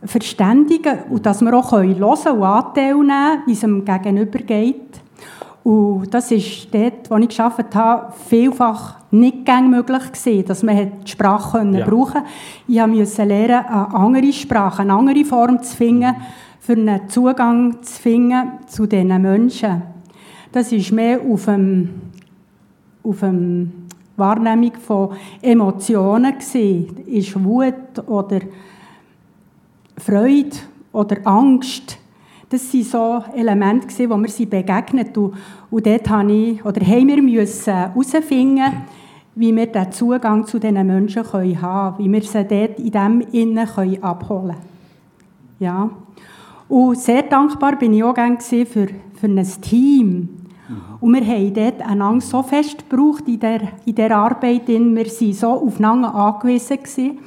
verständigen 0.05 1.05
und 1.11 1.25
dass 1.25 1.43
wir 1.43 1.55
auch 1.55 1.71
hören 1.71 1.95
können 1.95 2.03
und 2.03 2.43
Anteil 2.43 2.95
nehmen 2.97 3.43
wie 3.47 3.53
es 3.53 3.61
dem 3.61 3.85
Gegenüber 3.85 4.39
geht. 4.41 5.01
Und 5.63 6.13
das 6.13 6.33
ist 6.33 6.75
dort, 6.75 7.09
wo 7.09 7.17
ich 7.17 7.29
gearbeitet 7.29 7.75
habe, 7.77 8.13
vielfach 8.29 8.97
nicht 9.13 9.47
gäng 9.47 9.71
möglich 9.71 10.13
gewesen, 10.13 10.45
dass 10.45 10.65
man 10.65 10.91
die 11.05 11.11
Sprache 11.11 11.59
ja. 11.59 11.87
brauchen 11.87 12.15
konnte. 12.15 12.25
Ich 12.67 12.85
musste 12.85 13.23
lernen, 13.23 13.65
eine 13.65 13.95
andere 13.95 14.33
Sprache, 14.33 14.83
eine 14.83 14.93
andere 14.93 15.25
Form 15.25 15.63
zu 15.63 15.77
finden, 15.77 16.17
für 16.65 16.73
einen 16.73 17.11
Zugang 17.11 17.83
zu 17.83 18.01
finden 18.01 18.53
zu 18.67 18.87
diesen 18.87 19.21
Menschen. 19.21 19.83
Das 20.51 20.73
ist 20.73 20.93
mehr 20.93 21.21
auf 21.21 21.45
dem, 21.45 21.91
auf 23.03 23.21
dem 23.21 23.71
Wahrnehmung 24.17 24.73
von 24.75 25.11
Emotionen 25.43 26.33
gewesen. 26.33 27.05
Ist 27.07 27.45
Wut 27.45 27.99
oder 28.07 28.41
Freude 29.99 30.57
oder 30.93 31.19
Angst. 31.25 31.99
das 32.49 32.73
waren 32.73 32.83
so 32.83 33.25
Elemente, 33.37 33.87
gewesen, 33.87 34.11
wo 34.11 34.17
wir 34.17 34.29
sie 34.31 34.47
begegnet 34.47 35.19
und, 35.19 35.35
dort 35.71 36.09
habe 36.09 36.33
ich, 36.33 36.65
oder 36.65 36.81
haben 36.81 37.09
wir 37.09 37.21
müssen 37.23 37.75
herausfinden, 37.75 38.73
wie 39.35 39.55
wir 39.55 39.67
den 39.67 39.93
Zugang 39.93 40.47
zu 40.47 40.59
diesen 40.59 40.87
Menschen 40.87 41.31
haben 41.31 41.55
können, 41.55 41.95
wie 41.99 42.11
wir 42.11 42.23
sie 42.23 42.45
dort 42.45 42.79
in 42.79 42.91
dem 42.91 43.21
Innen 43.33 43.69
abholen 44.01 44.57
können. 44.57 44.57
Ja. 45.59 45.91
Und 46.75 46.99
sehr 46.99 47.23
dankbar 47.23 47.77
bin 47.77 47.93
ich 47.93 48.03
auch 48.03 48.15
gerne 48.15 48.41
für, 48.41 48.67
für 48.67 49.27
ein 49.27 49.47
Team. 49.61 50.29
Und 51.01 51.15
wir 51.15 51.25
haben 51.25 51.55
dort 51.55 51.81
einander 51.89 52.21
so 52.21 52.43
fest 52.43 52.91
gebraucht 52.91 53.29
in 53.29 53.39
der, 53.39 53.61
in 53.87 53.95
der 53.95 54.11
Arbeit. 54.17 54.67
Wir 54.67 54.81
waren 54.81 55.33
so 55.33 55.51
aufeinander 55.51 56.13
angewiesen. 56.13 56.79
Gewesen. 56.79 57.19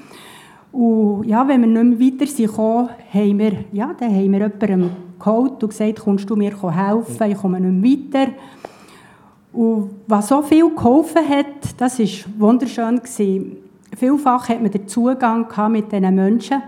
Und 0.73 1.27
ja, 1.27 1.47
wenn 1.47 1.61
wir 1.61 1.81
nicht 1.81 1.97
mehr 1.97 2.11
weiter 2.11 2.27
sind, 2.27 2.57
haben 2.57 3.39
wir, 3.39 3.53
ja, 3.71 3.95
dann 3.97 4.09
haben 4.09 4.31
wir 4.33 4.51
jemandem 4.59 4.89
geholt 5.17 5.63
und 5.63 5.69
gesagt, 5.69 6.01
kommst 6.01 6.29
du 6.29 6.35
mir 6.35 6.51
helfen, 6.51 7.31
ich 7.31 7.37
komme 7.37 7.61
nicht 7.61 8.11
mehr 8.11 8.21
weiter. 8.21 8.33
Und 9.53 9.91
was 10.07 10.27
so 10.27 10.41
viel 10.41 10.75
geholfen 10.75 11.25
hat, 11.25 11.73
das 11.77 11.99
war 11.99 12.07
wunderschön. 12.37 12.97
Gewesen. 12.97 13.55
Vielfach 13.95 14.49
hat 14.49 14.61
man 14.61 14.71
den 14.71 14.89
Zugang 14.89 15.47
mit 15.71 15.89
diesen 15.89 16.15
Menschen 16.15 16.61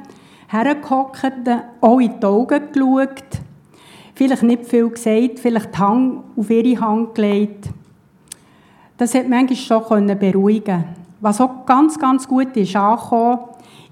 hergehockt, 0.50 1.32
auch 1.82 2.00
in 2.00 2.20
die 2.20 2.26
Augen 2.26 2.72
geschaut, 2.72 3.24
vielleicht 4.16 4.44
nicht 4.44 4.66
viel 4.66 4.90
gesagt, 4.90 5.40
vielleicht 5.40 5.74
die 5.74 5.78
Hand 5.78 6.24
auf 6.36 6.50
ihre 6.50 6.82
Hand 6.82 7.16
gelegt. 7.16 7.70
Das 8.98 9.16
hat 9.16 9.30
manchmal 9.30 9.56
schon 9.56 10.20
beruhigen 10.20 10.84
Was 11.22 11.40
auch 11.40 11.66
ganz, 11.66 11.98
ganz 11.98 12.28
gut 12.28 12.56
ist 12.58 12.76
angekommen, 12.76 13.40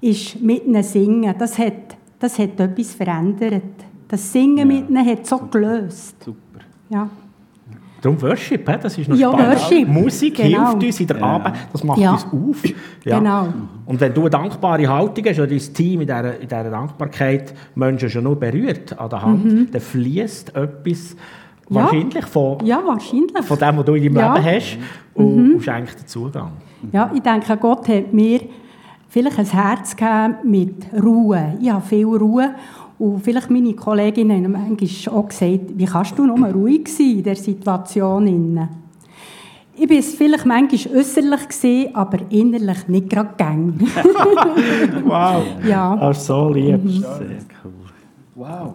ist 0.01 0.41
mit 0.41 0.65
ihnen 0.65 0.83
singen. 0.83 1.33
Das 1.37 1.57
hat, 1.57 1.95
das 2.19 2.37
hat 2.39 2.59
etwas 2.59 2.93
verändert. 2.93 3.63
Das 4.07 4.31
Singen 4.31 4.57
ja. 4.57 4.65
mit 4.65 4.89
ihnen 4.89 5.05
hat 5.05 5.25
so 5.25 5.37
gelöst. 5.37 6.23
Super. 6.23 6.59
Ja. 6.89 7.09
Darum 8.01 8.21
Worship, 8.21 8.65
das 8.65 8.97
ist 8.97 9.09
noch 9.09 9.17
ja, 9.17 9.31
spannend. 9.31 9.59
Worship. 9.59 9.87
Musik 9.87 10.35
genau. 10.35 10.69
hilft 10.69 10.83
uns 10.83 10.99
in 10.99 11.07
der 11.07 11.23
Arbeit, 11.23 11.53
das 11.71 11.83
macht 11.83 11.99
ja. 11.99 12.11
uns 12.11 12.25
auf. 12.25 12.63
Ja. 13.03 13.19
Genau. 13.19 13.47
Und 13.85 13.99
wenn 13.99 14.13
du 14.13 14.21
eine 14.21 14.29
dankbare 14.29 14.87
Haltung 14.87 15.25
hast 15.25 15.39
oder 15.39 15.47
dein 15.47 15.59
Team 15.59 16.01
in 16.01 16.07
dieser, 16.07 16.35
in 16.35 16.47
dieser 16.47 16.69
Dankbarkeit 16.69 17.53
Menschen 17.75 18.09
schon 18.09 18.23
nur 18.23 18.39
berührt 18.39 18.97
an 18.97 19.09
der 19.09 19.21
Hand, 19.21 19.45
mhm. 19.45 19.71
dann 19.71 19.81
fließt 19.81 20.55
etwas 20.55 21.15
wahrscheinlich, 21.69 22.25
von, 22.25 22.65
ja, 22.65 22.81
wahrscheinlich 22.85 23.45
von 23.45 23.57
dem, 23.57 23.77
was 23.77 23.85
du 23.85 23.93
in 23.95 24.13
deinem 24.13 24.33
Leben 24.33 24.45
hast 24.45 24.77
und, 25.13 25.35
mhm. 25.35 25.53
und 25.55 25.61
schenkt 25.63 25.99
den 25.99 26.07
Zugang. 26.07 26.51
Ja, 26.91 27.11
ich 27.13 27.21
denke, 27.21 27.57
Gott 27.57 27.87
hat 27.87 28.13
mir 28.13 28.41
vielleicht 29.09 29.39
ein 29.39 29.45
Herz 29.45 29.95
gegeben 29.95 30.35
mit 30.43 30.87
Ruhe. 31.03 31.57
Ich 31.59 31.69
habe 31.69 31.85
viel 31.85 32.05
Ruhe. 32.05 32.55
Und 32.99 33.23
vielleicht 33.23 33.49
meine 33.49 33.73
Kolleginnen 33.73 34.43
haben 34.43 34.51
manchmal 34.51 35.15
auch 35.15 35.27
gesagt, 35.27 35.77
wie 35.77 35.85
kannst 35.85 36.17
du 36.17 36.25
nur 36.25 36.49
ruhig 36.49 36.87
sein 36.87 37.17
in 37.17 37.23
dieser 37.23 37.35
Situation? 37.35 38.67
Ich 39.79 39.89
war 39.89 39.97
es 39.97 40.15
vielleicht 40.15 40.45
manchmal 40.47 40.97
äußerlich, 40.97 41.49
gewesen, 41.49 41.95
aber 41.95 42.17
innerlich 42.29 42.87
nicht 42.87 43.09
gerade 43.11 43.29
gäng. 43.37 43.79
wow, 45.05 45.43
ja. 45.63 45.95
Ach, 46.01 46.15
so 46.15 46.49
lieb. 46.49 46.83
Mhm. 46.83 46.89
Sehr 46.89 47.45
cool. 47.63 47.73
Wow. 48.33 48.73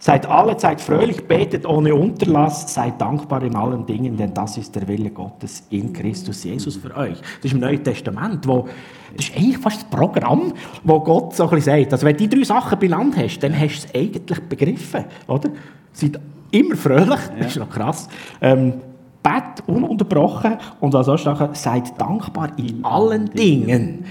Seid 0.00 0.26
alle 0.26 0.56
Zeit 0.56 0.80
fröhlich, 0.80 1.26
betet 1.26 1.66
ohne 1.66 1.92
Unterlass, 1.92 2.72
seid 2.72 3.00
dankbar 3.00 3.42
in 3.42 3.56
allen 3.56 3.84
Dingen, 3.84 4.16
denn 4.16 4.32
das 4.32 4.56
ist 4.56 4.74
der 4.76 4.86
Wille 4.86 5.10
Gottes 5.10 5.64
in 5.70 5.92
Christus 5.92 6.44
Jesus 6.44 6.76
für 6.76 6.96
euch. 6.96 7.18
Das 7.18 7.46
ist 7.46 7.52
im 7.52 7.58
Neuen 7.58 7.82
Testament, 7.82 8.46
wo 8.46 8.68
das 9.16 9.28
ist 9.28 9.36
eigentlich 9.36 9.58
fast 9.58 9.82
das 9.82 9.90
Programm, 9.90 10.52
wo 10.84 11.00
Gott 11.00 11.34
so 11.34 11.44
ein 11.44 11.50
bisschen 11.50 11.80
sagt. 11.80 11.92
Also 11.92 12.06
wenn 12.06 12.16
du 12.16 12.28
die 12.28 12.36
drei 12.36 12.44
Sachen 12.44 12.78
benannt 12.78 13.16
hast, 13.16 13.40
dann 13.40 13.58
hast 13.58 13.82
du 13.82 13.88
es 13.88 13.94
eigentlich 13.94 14.40
begriffen, 14.48 15.04
oder? 15.26 15.48
Seid 15.92 16.20
immer 16.52 16.76
fröhlich, 16.76 17.20
das 17.36 17.46
ist 17.48 17.56
noch 17.56 17.70
krass. 17.70 18.08
Ähm, 18.40 18.74
bet 19.22 19.66
ununterbrochen 19.66 20.58
und 20.80 20.92
was 20.92 21.08
auch 21.08 21.18
sagen, 21.18 21.54
seid 21.54 22.00
dankbar 22.00 22.50
in 22.56 22.84
allen 22.84 23.30
Dingen. 23.30 24.04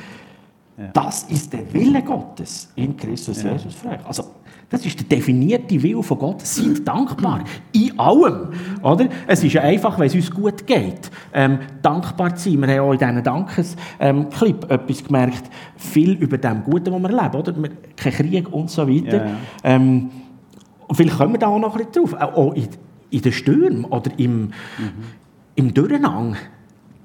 Ja. 0.77 0.89
Das 0.93 1.23
ist 1.23 1.51
der 1.51 1.73
Wille 1.73 2.03
Gottes 2.03 2.71
in 2.75 2.95
Christus 2.95 3.41
ja. 3.41 3.53
Jesus 3.53 3.73
für 3.73 3.89
euch. 3.89 4.05
Also 4.05 4.25
das 4.69 4.85
ist 4.85 4.99
der 4.99 5.17
definierte 5.17 5.81
Wille 5.81 6.03
von 6.03 6.19
Gott. 6.19 6.41
Seid 6.41 6.85
dankbar. 6.85 7.43
In 7.71 7.97
allem. 7.97 8.49
Oder? 8.83 9.07
Es 9.25 9.43
ist 9.43 9.53
ja 9.53 9.61
einfach, 9.61 9.97
wenn 9.97 10.07
es 10.07 10.15
uns 10.15 10.29
gut 10.29 10.67
geht, 10.67 11.09
ähm, 11.33 11.59
dankbar 11.81 12.35
zu 12.35 12.51
sein. 12.51 12.61
Wir 12.61 12.75
haben 12.75 12.79
auch 12.81 12.91
in 12.91 12.99
diesem 12.99 13.23
Dankesclip 13.23 13.77
ähm, 13.99 14.27
etwas 14.69 15.03
gemerkt, 15.03 15.43
viel 15.77 16.11
über 16.11 16.37
dem 16.37 16.63
Guten, 16.63 16.91
was 16.91 17.01
wir 17.01 17.23
leben. 17.23 17.35
Oder? 17.35 17.53
Kein 17.95 18.13
Krieg 18.13 18.53
und 18.53 18.69
so 18.69 18.87
weiter. 18.87 19.25
Ja. 19.25 19.31
Ähm, 19.63 20.09
vielleicht 20.91 21.17
kommen 21.17 21.33
wir 21.33 21.39
da 21.39 21.47
auch 21.47 21.59
noch 21.59 21.75
ein 21.75 21.85
bisschen 21.85 22.05
drauf. 22.05 22.21
Auch 22.21 22.53
in, 22.53 22.67
in 23.09 23.21
den 23.21 23.31
Stürmen 23.31 23.85
oder 23.85 24.11
im, 24.17 24.41
mhm. 24.41 24.51
im 25.55 25.73
Durcheinander 25.73 26.37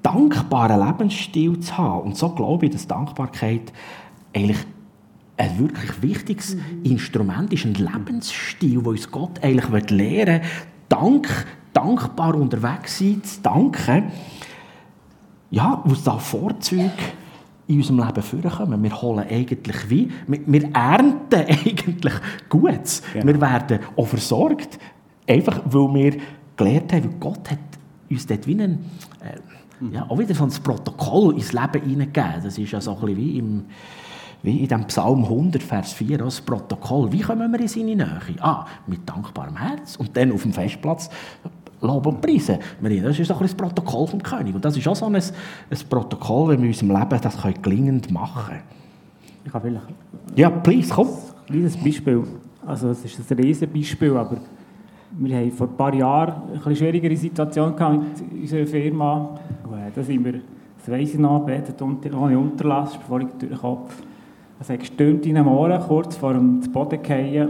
dankbaren 0.03 0.85
Lebensstil 0.85 1.59
zu 1.59 1.77
haben. 1.77 2.07
Und 2.07 2.17
so 2.17 2.29
glaube 2.29 2.65
ich, 2.65 2.71
dass 2.71 2.87
Dankbarkeit 2.87 3.73
eigentlich 4.35 4.59
ein 5.37 5.59
wirklich 5.59 6.01
wichtiges 6.01 6.55
mhm. 6.55 6.83
Instrument 6.83 7.51
ist, 7.51 7.65
ein 7.65 7.73
Lebensstil, 7.73 8.85
wo 8.85 8.91
uns 8.91 9.09
Gott 9.09 9.43
eigentlich 9.43 9.89
lehren 9.89 10.41
will, 10.41 10.49
Dank, 10.89 11.47
dankbar 11.73 12.35
unterwegs 12.35 12.99
sein, 12.99 13.23
zu 13.23 13.41
danken. 13.41 14.11
Ja, 15.49 15.81
was 15.85 16.03
da 16.03 16.19
Vorzüge 16.19 16.91
in 17.67 17.77
unserem 17.77 18.05
Leben 18.05 18.21
vorkommen. 18.21 18.83
Wir 18.83 19.01
holen 19.01 19.25
eigentlich 19.27 19.89
wie, 19.89 20.11
wir, 20.27 20.39
wir 20.45 20.63
ernten 20.73 21.35
eigentlich 21.47 22.13
Gutes. 22.49 23.01
Genau. 23.13 23.25
Wir 23.25 23.41
werden 23.41 23.79
auch 23.95 24.07
versorgt, 24.07 24.77
einfach 25.27 25.61
weil 25.65 25.93
wir 25.93 26.17
gelernt 26.55 26.93
haben, 26.93 27.03
weil 27.05 27.19
Gott 27.19 27.51
hat 27.51 27.59
uns 28.09 28.27
dort 28.27 28.45
wie 28.45 28.61
ein, 28.61 28.73
äh, 28.73 28.77
ja, 29.91 30.05
auch 30.09 30.17
wieder 30.17 30.33
so 30.33 30.43
ein 30.43 30.51
Protokoll 30.51 31.35
ins 31.35 31.51
Leben 31.51 31.81
hineingegeben. 31.81 32.43
Das 32.43 32.57
ist 32.57 32.71
ja 32.71 32.79
so 32.79 32.91
ein 32.91 32.99
bisschen 33.01 33.17
wie 33.17 33.37
im 33.37 33.65
wie 34.43 34.59
in 34.59 34.67
dem 34.67 34.85
Psalm 34.87 35.23
100, 35.23 35.63
Vers 35.63 35.93
4, 35.93 36.17
das 36.17 36.41
Protokoll. 36.41 37.11
Wie 37.11 37.21
kommen 37.21 37.49
wir 37.49 37.59
in 37.61 37.67
seine 37.67 37.95
Nähe? 37.95 38.19
Ah, 38.41 38.65
mit 38.87 39.07
dankbarem 39.07 39.55
Herz. 39.55 39.95
Und 39.95 40.15
dann 40.17 40.33
auf 40.33 40.41
dem 40.41 40.51
Festplatz 40.51 41.09
Lob 41.79 42.05
und 42.05 42.21
Preisen. 42.21 42.59
Das 42.81 43.19
ist 43.19 43.31
auch 43.31 43.41
ein 43.41 43.47
Protokoll 43.47 44.07
vom 44.07 44.21
König. 44.21 44.53
Und 44.53 44.63
das 44.63 44.75
ist 44.75 44.87
auch 44.87 44.95
so 44.95 45.05
ein, 45.05 45.15
ein 45.15 45.23
Protokoll, 45.89 46.49
wenn 46.49 46.57
wir 46.59 46.65
in 46.65 46.71
unserem 46.71 46.91
Leben 46.91 47.21
das 47.21 47.37
gelingend 47.61 48.11
machen 48.11 48.43
können. 48.47 48.61
Ich 49.45 49.51
kann 49.51 49.61
vielleicht... 49.61 49.85
Ja, 50.35 50.49
please, 50.49 50.93
komm. 50.93 51.07
Ein 51.07 51.45
kleines 51.47 51.77
Beispiel. 51.77 52.23
Also 52.65 52.89
es 52.89 53.03
ist 53.03 53.19
ein 53.19 53.37
riesiges 53.37 53.73
Beispiel, 53.73 54.15
aber 54.15 54.37
wir 55.17 55.37
haben 55.37 55.51
vor 55.51 55.67
ein 55.67 55.77
paar 55.77 55.93
Jahren 55.93 56.33
eine 56.63 56.75
schwierigere 56.75 57.15
Situation 57.15 57.71
mit 57.71 58.41
unserer 58.41 58.65
Firma. 58.65 59.39
Da 59.93 60.03
sind 60.03 60.25
wir, 60.25 60.41
das 60.77 60.89
weiss 60.89 61.13
ich 61.13 61.19
noch, 61.19 61.45
betet 61.45 61.81
ohne 61.81 62.37
Unterlass, 62.37 62.97
bevor 62.97 63.21
ich 63.21 63.27
durch 63.39 63.51
den 63.51 63.57
Kopf 63.57 64.03
es 64.63 64.69
hat 64.69 64.79
gestürmt 64.79 65.25
in 65.25 65.35
einem 65.35 65.49
Ohren, 65.49 65.81
kurz 65.81 66.15
vor 66.15 66.33
dem 66.33 66.61
Boden 66.71 67.03
fallen. 67.03 67.49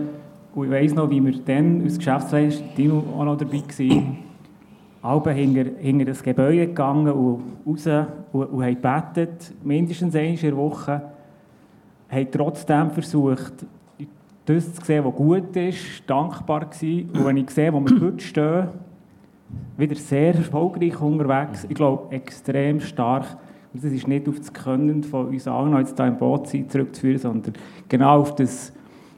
Und 0.56 0.66
ich 0.66 0.72
weiss 0.72 0.96
noch, 0.96 1.10
wie 1.12 1.24
wir 1.24 1.34
dann 1.46 1.84
als 1.84 1.98
Geschäftsleiter, 1.98 2.64
Dino 2.76 3.04
auch 3.16 3.24
noch 3.24 3.38
dabei 3.38 3.62
waren, 3.62 4.18
alle 5.02 5.32
hinter, 5.34 5.72
hinter 5.80 6.06
das 6.06 6.24
Gebäude 6.24 6.68
gegangen 6.68 7.12
und 7.12 7.42
raus 7.68 7.88
und, 8.32 8.46
und 8.46 8.64
haben 8.64 8.76
gebetet, 8.82 9.54
mindestens 9.64 10.16
einmal 10.16 10.34
in 10.34 10.40
der 10.42 10.58
Woche, 10.58 11.02
haben 12.10 12.28
trotzdem 12.32 12.90
versucht, 12.90 13.66
das 14.46 14.74
zu 14.74 14.86
sehen, 14.86 15.06
was 15.06 15.16
gut 15.16 15.56
ist, 15.56 16.04
dankbar 16.08 16.68
sein. 16.72 17.10
Und 17.14 17.26
wenn 17.26 17.38
ich 17.38 17.50
sehe, 17.50 17.72
wo 17.74 17.80
wir 17.80 18.02
heute 18.02 18.24
stehen, 18.24 18.68
wieder 19.78 19.96
sehr 19.96 20.36
erfolgreich 20.36 21.00
unterwegs, 21.02 21.66
ich 21.68 21.76
glaube, 21.76 22.14
extrem 22.14 22.80
stark, 22.80 23.38
und 23.74 23.84
das 23.84 23.92
ist 23.92 24.08
nicht 24.08 24.28
auf 24.28 24.38
das 24.38 24.54
Können 24.54 25.04
von 25.04 25.28
uns 25.28 25.48
allen, 25.48 25.76
jetzt 25.78 25.98
hier 25.98 26.08
im 26.08 26.18
Boot 26.18 26.48
sein, 26.48 26.70
zurückzuführen, 26.70 27.20
sondern 27.20 27.54
genau 27.90 28.20
auf 28.20 28.36
das, 28.36 28.74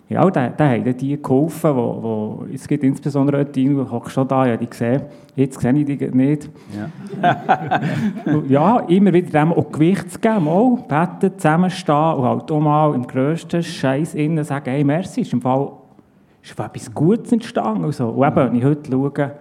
ja, 0.07 0.29
da, 0.29 0.49
da 0.49 0.69
haben 0.69 0.97
die 0.97 1.21
geholfen, 1.21 1.75
wo, 1.75 1.99
wo, 2.01 2.45
es 2.53 2.67
gibt 2.67 2.83
insbesondere 2.83 3.39
heute 3.39 3.51
die, 3.51 3.67
die 3.67 4.09
schon 4.09 4.27
da, 4.27 4.45
ja, 4.45 4.55
die 4.55 4.69
gesehen, 4.69 5.01
jetzt 5.35 5.59
sehe 5.59 5.73
ich 5.73 5.85
die 5.85 6.09
nicht. 6.09 6.49
Ja, 7.21 7.81
ja 8.47 8.79
immer 8.81 9.11
wieder 9.11 9.39
dem 9.39 9.51
auch 9.51 9.71
Gewicht 9.71 10.11
zu 10.11 10.19
geben, 10.19 10.47
auch 10.47 10.77
beten, 10.87 11.37
zusammenstehen 11.37 12.13
und 12.15 12.23
halt 12.23 12.51
auch 12.51 12.59
mal 12.59 12.93
im 12.93 13.07
grössten 13.07 13.63
Scheiß 13.63 14.13
innen 14.13 14.43
sagen, 14.43 14.69
hey, 14.69 14.83
merci, 14.83 15.21
ist 15.21 15.33
im 15.33 15.41
Fall 15.41 15.71
ist 16.43 16.59
etwas 16.59 16.93
Gutes 16.93 17.31
entstanden. 17.31 17.85
Und, 17.85 17.95
so. 17.95 18.09
und 18.09 18.27
eben, 18.27 18.35
wenn 18.35 18.55
ich 18.55 18.63
heute 18.63 18.91
schaue, 18.91 19.31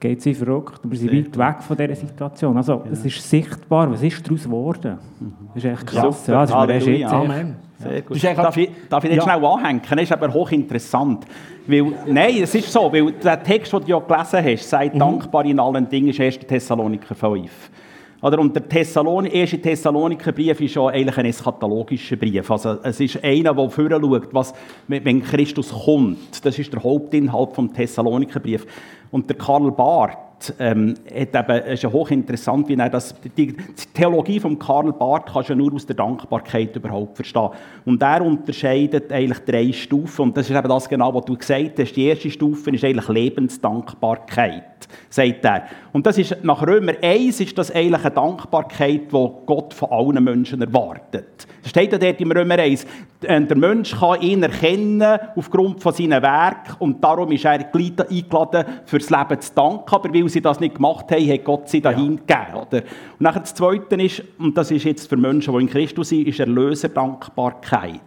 geht 0.00 0.22
sie 0.22 0.34
verrückt. 0.34 0.80
Wir 0.84 0.98
sind 0.98 1.38
weit 1.38 1.38
weg 1.38 1.62
von 1.62 1.76
dieser 1.76 1.94
Situation. 1.94 2.56
Also, 2.56 2.82
ja. 2.84 2.92
es 2.92 3.04
ist 3.04 3.28
sichtbar, 3.28 3.90
was 3.90 4.02
ist 4.02 4.26
daraus 4.26 4.44
geworden? 4.44 4.98
Das 5.54 5.64
ist 5.64 5.70
echt 5.70 5.86
krass. 5.86 6.26
Ja, 6.26 6.46
das 6.46 6.50
ist 6.50 6.86
mir 6.86 6.98
jetzt 6.98 7.12
Amen. 7.12 7.56
Sehr 7.78 8.02
gut. 8.02 8.22
Darf 8.22 8.56
ich, 8.56 8.70
darf 8.88 9.04
ich 9.04 9.10
jetzt 9.10 9.26
ja. 9.26 9.32
schnell 9.32 9.44
anhängen? 9.44 9.82
Das 9.88 10.02
ist 10.02 10.12
aber 10.12 10.32
hochinteressant. 10.32 11.26
Weil, 11.66 11.92
nein, 12.06 12.42
es 12.42 12.54
ist 12.54 12.70
so, 12.72 12.92
weil 12.92 13.12
der 13.12 13.42
Text, 13.42 13.72
den 13.72 13.80
du 13.80 13.86
ja 13.88 13.98
gelesen 13.98 14.44
hast, 14.44 14.70
sei 14.70 14.90
mhm. 14.92 14.98
dankbar 14.98 15.44
in 15.44 15.58
allen 15.58 15.88
Dingen, 15.88 16.08
ist 16.08 16.20
1. 16.20 16.38
Thessaloniker 16.40 17.14
5. 17.14 17.50
Oder? 18.24 18.38
Und 18.38 18.56
der 18.56 18.66
Thessalon 18.66 19.26
erste 19.26 19.60
Thessalonikerbrief 19.60 20.58
ist 20.62 20.74
ja 20.76 20.86
eigentlich 20.86 21.18
ein 21.18 21.26
eschatologischer 21.26 22.16
Brief. 22.16 22.50
Also 22.50 22.78
es 22.82 22.98
ist 22.98 23.22
einer, 23.22 23.52
der 23.52 23.68
vorher 23.68 24.00
schaut, 24.00 24.32
was, 24.32 24.54
wenn 24.88 25.22
Christus 25.22 25.70
kommt. 25.70 26.42
Das 26.42 26.58
ist 26.58 26.72
der 26.72 26.82
Hauptinhalt 26.82 27.52
vom 27.52 27.70
Thessalonikerbrief. 27.70 28.66
Und 29.10 29.28
der 29.28 29.36
Karl 29.36 29.70
Barth, 29.72 30.16
ähm, 30.58 30.94
hat 31.12 31.34
eben, 31.34 31.72
ist 31.72 31.82
ja 31.82 31.92
hochinteressant, 31.92 32.68
wie 32.68 32.74
er 32.74 32.90
das, 32.90 33.14
die 33.36 33.54
Theologie 33.92 34.40
von 34.40 34.58
Karl 34.58 34.92
Barth 34.92 35.26
kannst 35.32 35.48
du 35.48 35.52
ja 35.52 35.56
nur 35.56 35.74
aus 35.74 35.86
der 35.86 35.96
Dankbarkeit 35.96 36.74
überhaupt 36.76 37.16
verstehen. 37.16 37.50
Und 37.84 38.02
er 38.02 38.22
unterscheidet 38.22 39.12
eigentlich 39.12 39.38
drei 39.40 39.72
Stufen 39.72 40.22
und 40.22 40.36
das 40.36 40.50
ist 40.50 40.56
eben 40.56 40.68
das 40.68 40.88
genau, 40.88 41.14
was 41.14 41.24
du 41.24 41.36
gesagt 41.36 41.78
hast. 41.78 41.92
Die 41.94 42.06
erste 42.06 42.30
Stufe 42.30 42.70
ist 42.70 42.84
eigentlich 42.84 43.08
Lebensdankbarkeit, 43.08 44.88
sagt 45.08 45.44
er. 45.44 45.64
Und 45.92 46.06
das 46.06 46.18
ist, 46.18 46.42
nach 46.42 46.66
Römer 46.66 46.94
1 47.00 47.40
ist 47.40 47.56
das 47.56 47.70
eigentlich 47.70 48.04
eine 48.04 48.14
Dankbarkeit, 48.14 49.12
die 49.12 49.28
Gott 49.46 49.72
von 49.72 49.90
allen 49.90 50.24
Menschen 50.24 50.60
erwartet. 50.60 51.46
Das 51.62 51.70
steht 51.70 51.92
ja 51.92 51.98
dort 51.98 52.20
im 52.20 52.30
Römer 52.30 52.58
1. 52.58 52.84
Äh, 53.22 53.40
der 53.40 53.56
Mensch 53.56 53.98
kann 53.98 54.20
ihn 54.20 54.42
erkennen 54.42 55.18
aufgrund 55.34 55.80
von 55.82 55.94
seinen 55.94 56.22
Werken 56.22 56.74
und 56.78 57.02
darum 57.02 57.32
ist 57.32 57.44
er 57.44 57.52
eingeladen, 57.52 58.64
fürs 58.84 59.08
Leben 59.08 59.40
zu 59.40 59.54
danken. 59.54 59.94
Aber 59.94 60.12
weil 60.12 60.28
sie 60.34 60.42
das 60.42 60.60
nicht 60.60 60.74
gemacht 60.74 61.10
haben, 61.10 61.28
hat 61.28 61.44
Gott 61.44 61.68
sie 61.68 61.80
dahin 61.80 62.20
ja. 62.28 62.36
gegeben. 62.44 62.66
Oder? 62.66 62.78
Und 62.78 63.20
nachher 63.20 63.40
das 63.40 63.54
Zweite 63.54 63.94
ist, 63.96 64.22
und 64.38 64.56
das 64.56 64.70
ist 64.70 64.84
jetzt 64.84 65.08
für 65.08 65.16
Menschen, 65.16 65.54
die 65.54 65.62
in 65.62 65.70
Christus 65.70 66.10
sind, 66.10 66.28
ist 66.28 66.40
Erlöserdankbarkeit 66.40 68.00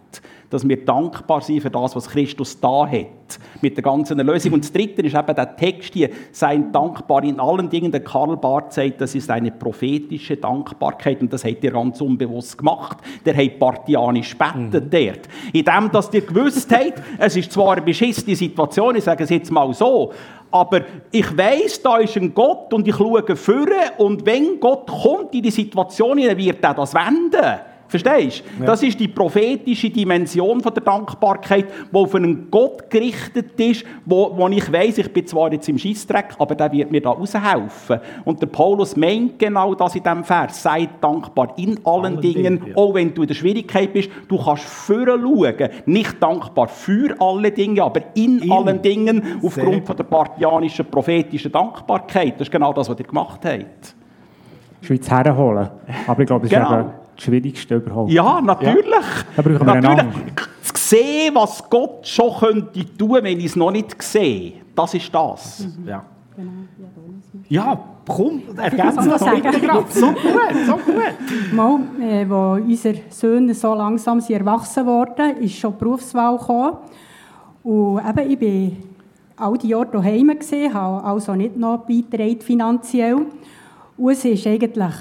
dass 0.49 0.67
wir 0.67 0.85
dankbar 0.85 1.41
sind 1.41 1.61
für 1.61 1.69
das, 1.69 1.95
was 1.95 2.09
Christus 2.09 2.59
da 2.59 2.87
hat, 2.87 3.39
mit 3.61 3.75
der 3.75 3.83
ganzen 3.83 4.17
Erlösung. 4.17 4.53
Und 4.53 4.63
das 4.63 4.71
Dritte 4.71 5.01
ist 5.01 5.15
eben 5.15 5.35
der 5.35 5.55
Text 5.55 5.93
hier, 5.93 6.09
seien 6.31 6.71
dankbar 6.71 7.23
in 7.23 7.39
allen 7.39 7.69
Dingen. 7.69 7.91
Der 7.91 8.03
Karl 8.03 8.37
Barth 8.37 8.73
sagt, 8.73 9.01
das 9.01 9.13
ist 9.15 9.29
eine 9.29 9.51
prophetische 9.51 10.37
Dankbarkeit 10.37 11.21
und 11.21 11.33
das 11.33 11.43
hat 11.43 11.63
er 11.63 11.71
ganz 11.71 11.99
unbewusst 11.99 12.57
gemacht. 12.57 12.97
Der 13.25 13.35
hat 13.35 13.59
partianisch 13.59 14.37
betet 14.37 14.85
mhm. 14.85 14.89
dort. 14.89 15.19
In 15.51 15.65
dem, 15.65 15.91
dass 15.91 16.13
ihr 16.13 16.21
gewusst 16.21 16.71
habt, 16.71 17.01
es 17.17 17.35
ist 17.35 17.51
zwar 17.51 17.73
eine 17.73 17.81
beschissene 17.81 18.35
Situation, 18.35 18.95
ich 18.95 19.03
sage 19.03 19.25
es 19.25 19.29
jetzt 19.29 19.51
mal 19.51 19.73
so, 19.73 20.13
aber 20.49 20.81
ich 21.11 21.37
weiß, 21.37 21.81
da 21.81 21.97
ist 21.97 22.15
ein 22.15 22.33
Gott 22.33 22.73
und 22.73 22.87
ich 22.87 22.95
schaue 22.95 23.35
führen 23.35 23.91
und 23.97 24.25
wenn 24.25 24.59
Gott 24.59 24.87
kommt 24.87 25.35
in 25.35 25.43
die 25.43 25.51
Situation, 25.51 26.17
dann 26.17 26.37
wird 26.37 26.63
er 26.63 26.73
das 26.73 26.93
wenden. 26.93 27.59
Verstehst 27.87 28.43
du? 28.57 28.61
Ja. 28.61 28.65
Das 28.67 28.83
ist 28.83 28.99
die 28.99 29.07
prophetische 29.07 29.89
Dimension 29.89 30.59
von 30.61 30.73
der 30.73 30.83
Dankbarkeit, 30.83 31.65
die 31.91 31.95
auf 31.95 32.13
einen 32.15 32.51
Gott 32.51 32.89
gerichtet 32.89 33.59
ist, 33.59 33.85
wo, 34.05 34.35
wo 34.35 34.47
ich 34.49 34.71
weiß, 34.71 34.97
ich 34.97 35.13
bin 35.13 35.25
zwar 35.25 35.51
jetzt 35.53 35.69
im 35.69 35.77
Schießdreck, 35.77 36.35
aber 36.37 36.55
der 36.55 36.71
wird 36.71 36.91
mir 36.91 37.01
da 37.01 37.11
raushelfen. 37.11 37.99
Und 38.25 38.41
der 38.41 38.47
Paulus 38.47 38.95
meint 38.95 39.39
genau 39.39 39.73
das 39.73 39.95
in 39.95 40.03
diesem 40.03 40.23
Vers. 40.23 40.61
Sei 40.63 40.89
dankbar 40.99 41.53
in 41.57 41.79
allen, 41.85 42.05
allen 42.05 42.21
Dingen, 42.21 42.59
Dingen 42.59 42.67
ja. 42.67 42.75
auch 42.75 42.93
wenn 42.93 43.13
du 43.13 43.21
in 43.21 43.27
der 43.27 43.35
Schwierigkeit 43.35 43.93
bist. 43.93 44.09
Du 44.27 44.37
kannst 44.37 44.63
führen 44.63 45.21
schauen. 45.21 45.69
Nicht 45.85 46.21
dankbar 46.21 46.67
für 46.67 47.15
alle 47.19 47.51
Dinge, 47.51 47.83
aber 47.83 48.01
in, 48.15 48.39
in. 48.39 48.51
allen 48.51 48.81
Dingen 48.81 49.39
aufgrund 49.41 49.85
von 49.85 49.95
der 49.95 50.03
partianischen 50.03 50.85
prophetischen 50.85 51.51
Dankbarkeit. 51.51 52.33
Das 52.33 52.47
ist 52.47 52.51
genau 52.51 52.73
das, 52.73 52.89
was 52.89 52.99
ihr 52.99 53.05
gemacht 53.05 53.45
habt. 53.45 53.95
Schweiz 54.81 55.09
herholen. 55.09 55.69
Aber 56.05 56.21
ich 56.21 56.27
glaube, 56.27 56.45
es 56.45 56.51
genau. 56.51 56.65
ist 56.65 56.71
eben 56.71 57.06
das 57.17 57.25
Schwierigste 57.25 57.75
überhaupt. 57.75 58.11
Ja, 58.11 58.41
natürlich. 58.41 58.85
Ja. 58.85 59.01
Da 59.35 59.41
brauchen 59.41 59.67
wir 59.67 59.81
natürlich. 59.81 60.35
Zu 60.61 60.73
sehen, 60.75 61.35
was 61.35 61.69
Gott 61.69 62.07
schon 62.07 62.33
könnte 62.39 62.97
tun, 62.97 63.19
wenn 63.21 63.39
ich 63.39 63.45
es 63.45 63.55
noch 63.55 63.71
nicht 63.71 64.01
sehe, 64.01 64.53
das 64.75 64.93
ist 64.93 65.13
das. 65.13 65.59
Mhm. 65.59 65.87
Ja. 65.87 66.05
Genau. 66.35 66.51
Ja, 67.49 67.79
komm, 68.07 68.41
ergänze 68.57 69.09
das 69.09 69.25
bitte 69.25 69.59
gerade. 69.59 69.85
So 69.89 70.07
gut, 70.07 70.15
so 70.65 70.73
gut. 70.73 71.53
Mal, 71.53 71.79
äh, 72.01 72.29
wo 72.29 72.53
unsere 72.53 72.99
Söhne 73.09 73.53
so 73.53 73.73
langsam 73.73 74.19
sind 74.19 74.39
erwachsen 74.39 74.85
wurden, 74.85 75.37
ist 75.37 75.55
schon 75.55 75.73
die 75.73 75.77
Berufswahl 75.79 76.37
gekommen. 76.37 76.77
Und 77.63 77.99
eben, 77.99 78.31
ich 78.31 78.39
bin 78.39 78.77
all 79.37 79.57
die 79.57 79.69
Jahre 79.69 79.87
daheim 79.87 80.37
gesehen, 80.37 80.73
habe 80.73 81.03
also 81.03 81.35
nicht 81.35 81.57
noch 81.57 81.85
beigetragen 81.85 82.41
finanziell. 82.41 83.25
Und 83.97 84.11
es 84.11 84.25
ist 84.25 84.45
eigentlich 84.45 84.93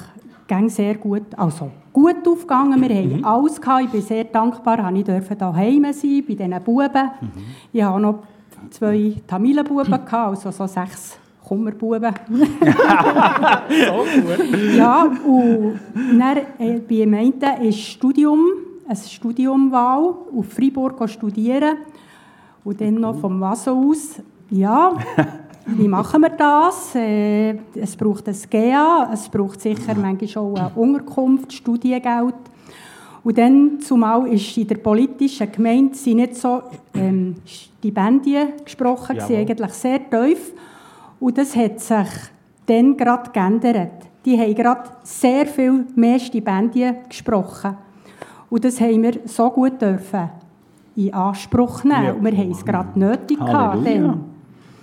ging 0.46 0.68
sehr 0.68 0.94
gut, 0.94 1.26
also 1.37 1.70
gut 1.97 2.29
aufgegangen. 2.29 2.79
Wir 2.83 2.91
mhm. 2.91 3.15
haben 3.15 3.25
alles 3.25 3.59
gehabt. 3.59 3.85
Ich 3.85 3.91
bin 3.91 4.03
sehr 4.03 4.25
dankbar, 4.25 4.76
dass 4.76 5.31
ich 5.31 5.38
daheim 5.38 5.85
sein 5.93 6.25
bei 6.29 6.35
diesen 6.35 6.62
Buben. 6.62 7.11
Mhm. 7.21 7.31
Ich 7.73 7.83
hatte 7.83 8.00
noch 8.00 8.19
zwei 8.71 9.14
Tamilenbuben, 9.27 9.90
gehabt, 9.90 10.12
also 10.12 10.51
so 10.51 10.66
sechs 10.66 11.18
Kummerbuben. 11.42 12.12
so 12.29 12.37
gut. 14.20 14.77
ja, 14.77 15.05
und 15.25 15.81
dann, 16.18 16.37
äh, 16.59 16.81
bei 16.81 16.97
dem 16.97 17.14
einen 17.14 17.62
ist 17.62 17.79
Studium, 17.79 18.40
ein 18.87 18.97
Studiumwahl 18.97 20.16
auf 20.37 20.47
Freiburg 20.51 21.09
studieren 21.09 21.79
und 22.62 22.79
dann 22.79 22.97
noch 22.97 23.18
vom 23.18 23.40
Wasser 23.40 23.73
aus. 23.73 24.20
Ja, 24.51 24.92
wie 25.66 25.88
machen 25.88 26.22
wir 26.22 26.31
das? 26.31 26.94
Äh, 26.94 27.57
es 27.74 27.96
braucht 27.96 28.29
ein 28.29 28.37
GA, 28.48 29.11
es 29.12 29.29
braucht 29.29 29.61
sicher 29.61 29.94
manchmal 29.94 30.44
auch 30.44 30.57
eine 30.57 30.70
Unterkunft, 30.74 31.52
Studiengeld. 31.52 32.35
Und 33.24 33.38
dann, 33.38 33.81
zumal 33.81 34.29
ist 34.29 34.57
in 34.57 34.68
der 34.68 34.76
politischen 34.76 35.50
Gemeinde 35.50 35.96
sind 35.96 36.16
nicht 36.16 36.37
so 36.37 36.62
ähm, 36.94 37.35
Stipendien 37.44 38.52
gesprochen, 38.64 39.18
sie 39.26 39.37
eigentlich 39.37 39.72
sehr 39.72 40.09
tief. 40.09 40.52
Und 41.18 41.37
das 41.37 41.57
hat 41.57 41.81
sich 41.81 42.07
dann 42.66 42.96
gerade 42.96 43.31
geändert. 43.31 44.07
Die 44.24 44.38
haben 44.38 44.55
gerade 44.55 44.90
sehr 45.02 45.46
viel 45.46 45.87
mehr 45.96 46.20
Stipendien 46.20 46.96
gesprochen. 47.09 47.76
Und 48.48 48.64
das 48.64 48.81
haben 48.81 49.02
wir 49.02 49.18
so 49.24 49.50
gut 49.50 49.83
dürfen 49.83 50.31
in 50.94 51.12
Anspruch 51.12 51.83
nehmen. 51.83 52.05
Ja. 52.05 52.12
Und 52.12 52.24
wir 52.24 52.37
haben 52.37 52.50
es 52.52 52.64
gerade 52.64 52.96
nötig 52.96 53.40
Halleluja. 53.40 54.00
gehabt. 54.02 54.18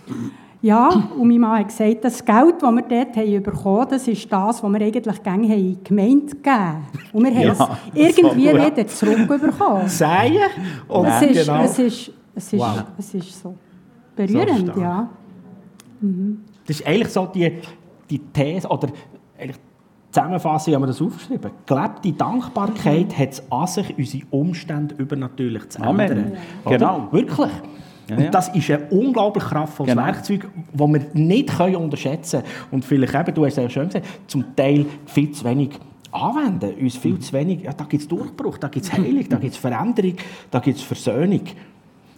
Dann. 0.08 0.32
Ja, 0.64 0.88
und 1.20 1.28
mein 1.28 1.40
Mann 1.40 1.60
hat 1.60 1.68
gesagt, 1.68 2.06
das 2.06 2.24
Geld, 2.24 2.56
das 2.62 2.72
wir 2.72 2.82
dort 2.84 3.18
haben 3.18 3.44
bekommen 3.44 3.82
haben, 3.82 3.90
das 3.90 4.08
ist 4.08 4.32
das, 4.32 4.64
was 4.64 4.72
wir 4.72 4.80
eigentlich 4.80 5.22
gerne 5.22 5.58
in 5.58 5.74
die 5.74 5.84
Gemeinde 5.84 6.28
gegeben 6.28 6.88
Und 7.12 7.24
wir 7.26 7.32
haben 7.32 7.42
ja, 7.42 7.78
es 7.94 8.18
irgendwie 8.18 8.48
so, 8.48 8.56
wieder 8.56 8.88
zurückbekommen. 8.88 9.90
Säen? 9.90 10.38
Und 10.88 11.06
es, 11.06 11.22
ist, 11.22 11.46
genau. 11.46 11.64
es, 11.64 11.80
ist, 11.80 12.12
es, 12.34 12.54
ist, 12.54 12.60
wow. 12.62 12.84
es 12.98 13.14
ist 13.14 13.42
so 13.42 13.56
berührend, 14.16 14.74
so 14.74 14.80
ja. 14.80 15.10
Mhm. 16.00 16.46
Das 16.66 16.80
ist 16.80 16.88
eigentlich 16.88 17.10
so 17.10 17.26
die, 17.26 17.60
die 18.10 18.20
These, 18.20 18.66
oder 18.70 18.88
eigentlich 19.38 19.60
Zusammenfassung 20.12 20.76
haben 20.76 20.84
wir 20.84 20.88
das 20.88 21.02
aufgeschrieben. 21.02 21.52
Gelebte 21.66 22.14
Dankbarkeit 22.14 23.10
mhm. 23.10 23.18
hat 23.18 23.32
es 23.32 23.52
an 23.52 23.68
sich, 23.68 23.98
unsere 23.98 24.24
Umstände 24.30 24.96
übernatürlich 24.96 25.68
zu 25.68 25.80
ändern. 25.80 26.12
Amen. 26.12 26.38
Ja. 26.64 26.72
Genau. 26.72 27.08
Wirklich. 27.12 27.52
Ja, 28.10 28.18
und 28.18 28.34
das 28.34 28.50
ist 28.50 28.70
ein 28.70 28.88
unglaublich 28.90 29.44
kraftvolles 29.44 29.94
genau. 29.94 30.06
Werkzeug, 30.06 30.48
das 30.74 30.88
wir 30.88 31.02
nicht 31.14 31.56
können 31.56 31.76
unterschätzen 31.78 32.42
können. 32.42 32.54
Und 32.72 32.86
vielleicht 32.86 33.14
eben, 33.14 33.34
du 33.34 33.46
hast 33.46 33.58
es 33.58 33.64
ja 33.64 33.70
schön 33.70 33.88
gesagt, 33.88 34.06
zum 34.28 34.56
Teil 34.56 34.86
viel 35.06 35.32
zu 35.32 35.46
wenig 35.46 35.80
anwenden. 36.12 36.74
Uns 36.80 36.98
viel 36.98 37.20
zu 37.20 37.34
wenig, 37.34 37.64
ja, 37.64 37.74
da 37.74 37.86
gibt 37.86 38.04
es 38.04 38.08
Durchbruch, 38.08 38.58
da 38.58 38.68
gibt 38.68 38.86
es 38.86 38.94
Heilung, 38.94 39.28
da 39.30 39.38
gibt 39.38 39.54
es 39.54 39.58
Veränderung, 39.58 40.16
da 40.52 40.60
gibt 40.60 40.78
es 40.78 40.84
Versöhnung. 40.84 41.42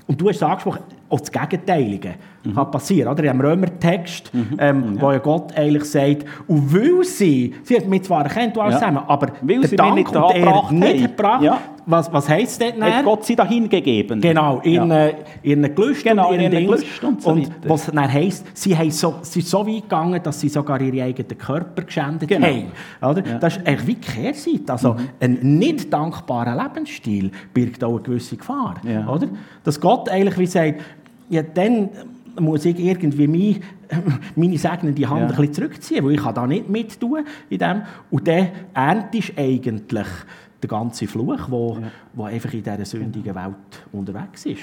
Und 0.08 0.22
du 0.22 0.30
hast 0.30 0.38
es 0.38 0.44
angesprochen, 0.44 0.82
auch 1.10 1.20
das 1.20 1.32
Gegenteilige 1.32 2.16
mhm. 2.44 2.56
kann 2.56 2.72
passieren. 2.72 3.12
Oder? 3.12 3.24
Im 3.32 3.42
Römertext, 3.42 4.34
mhm. 4.34 4.58
ähm, 4.60 4.96
ja. 4.96 5.02
wo 5.02 5.12
ja 5.12 5.20
Gott 5.20 5.56
eigentlich 5.56 5.86
sagt, 5.86 6.26
und 6.48 6.74
weil 6.74 7.04
sie, 7.04 7.54
sie 7.64 7.78
hat 7.78 7.88
mich 7.88 8.04
zwar 8.04 8.24
erkannt, 8.24 8.56
du 8.56 8.62
alles 8.62 8.76
ja. 8.76 8.80
zusammen, 8.80 9.04
aber 9.08 9.28
weil 9.42 9.68
sie 9.68 9.76
Dank 9.76 9.96
nicht, 9.96 10.16
und 10.16 10.36
er 10.36 10.72
nicht 10.72 11.18
gebracht, 11.18 11.44
ja. 11.44 11.60
was, 11.86 12.12
was 12.12 12.28
heisst 12.28 12.62
das 12.62 12.74
denn? 12.74 12.84
Hat 12.84 13.04
Gott 13.04 13.26
sie 13.26 13.36
dahin 13.36 13.70
gegeben. 13.70 14.20
Genau, 14.20 14.60
in, 14.62 14.90
ja. 14.90 15.08
äh, 15.08 15.16
einer 15.46 15.70
Gelüst 15.70 16.04
genau, 16.04 16.32
in 16.32 16.40
einer 16.40 16.62
Gelüst 16.62 17.04
und 17.04 17.22
so 17.22 17.30
Und 17.30 17.52
was 17.68 17.86
dann 17.86 18.12
heisst, 18.12 18.46
sie, 18.58 18.76
haben 18.76 18.90
so, 18.90 19.16
sie 19.22 19.42
sind 19.42 19.48
so 19.48 19.68
weit 19.68 19.84
gegangen, 19.84 20.22
dass 20.24 20.40
sie 20.40 20.50
sogar 20.50 20.82
ihre 20.82 21.06
eigenen 21.06 21.38
Körper 21.38 21.84
geschändet 21.84 22.28
genau. 22.28 22.48
haben. 22.48 22.72
Oder? 23.02 23.22
Das 23.22 23.58
ist 23.58 23.68
eigentlich 23.68 23.88
wie 23.88 23.96
Kehrseite. 23.96 24.72
Also 24.72 24.94
mhm. 24.94 25.00
ein 25.20 25.58
nicht 25.60 25.94
dankbarer 25.94 26.56
Lebensstil 26.64 27.32
birgt 27.54 27.84
auch 27.84 27.96
eine 27.96 28.02
gewisse 28.02 28.38
Gefahr. 28.38 28.76
Oder? 29.08 29.28
Dass 29.64 29.80
Gott 29.80 30.10
eigentlich 30.10 30.38
wie 30.40 30.46
sagt, 30.48 30.82
ja, 31.30 31.42
dann 31.42 31.90
muss 32.40 32.66
ich 32.66 32.80
irgendwie 32.80 33.28
meine, 33.28 33.60
meine 34.36 34.58
segnende 34.58 35.10
Hand 35.10 35.22
ja. 35.22 35.28
ein 35.28 35.36
bisschen 35.36 35.54
zurückziehen, 35.54 36.06
weil 36.06 36.14
ich 36.14 36.22
da 36.22 36.48
nicht 36.48 36.70
mit 36.70 37.00
tun 37.00 37.26
in 37.50 37.58
dem. 37.58 37.82
Und 38.12 38.28
dann 38.28 38.50
erntest 38.74 39.30
du 39.30 39.42
eigentlich 39.42 40.08
den 40.62 40.68
ganzen 40.68 41.08
Fluch, 41.08 41.48
der 41.48 41.82
ja. 41.82 41.92
wo 42.14 42.24
einfach 42.24 42.54
in 42.54 42.64
dieser 42.64 42.86
sündigen 42.86 43.36
Welt 43.36 43.56
unterwegs 43.92 44.46
ist. 44.46 44.62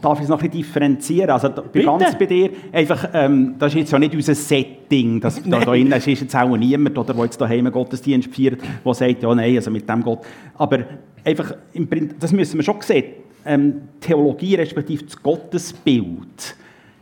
Darf 0.00 0.16
ich 0.16 0.22
es 0.22 0.30
noch 0.30 0.40
ein 0.40 0.48
bisschen 0.48 0.62
differenzieren? 0.62 1.28
Also 1.28 1.50
bei 1.50 1.82
ganz 1.82 2.18
bei 2.18 2.24
dir, 2.24 2.50
einfach, 2.72 3.10
ähm, 3.12 3.56
das 3.58 3.74
ist 3.74 3.80
jetzt 3.80 3.92
ja 3.92 3.98
nicht 3.98 4.14
unser 4.14 4.34
Setting. 4.34 5.20
Das, 5.20 5.42
da, 5.44 5.60
da 5.60 5.74
ist 5.74 6.06
jetzt 6.06 6.34
auch 6.34 6.56
niemand, 6.56 6.96
oder, 6.96 7.12
der 7.12 7.24
jetzt 7.24 7.38
daheim 7.38 7.66
einen 7.66 7.72
Gottesdienst 7.72 8.34
feiert, 8.34 8.62
der 8.82 8.94
sagt, 8.94 9.22
ja 9.22 9.34
nein, 9.34 9.56
also 9.56 9.70
mit 9.70 9.86
dem 9.86 10.02
Gott. 10.02 10.20
Aber 10.56 10.78
einfach, 11.22 11.54
im 11.74 11.86
Prinzip, 11.86 12.18
das 12.18 12.32
müssen 12.32 12.56
wir 12.56 12.64
schon 12.64 12.80
sehen 12.80 13.04
ähm, 13.44 13.82
Theologie 14.00 14.54
respektive 14.56 15.04
das 15.04 15.20
Gottesbild 15.22 16.56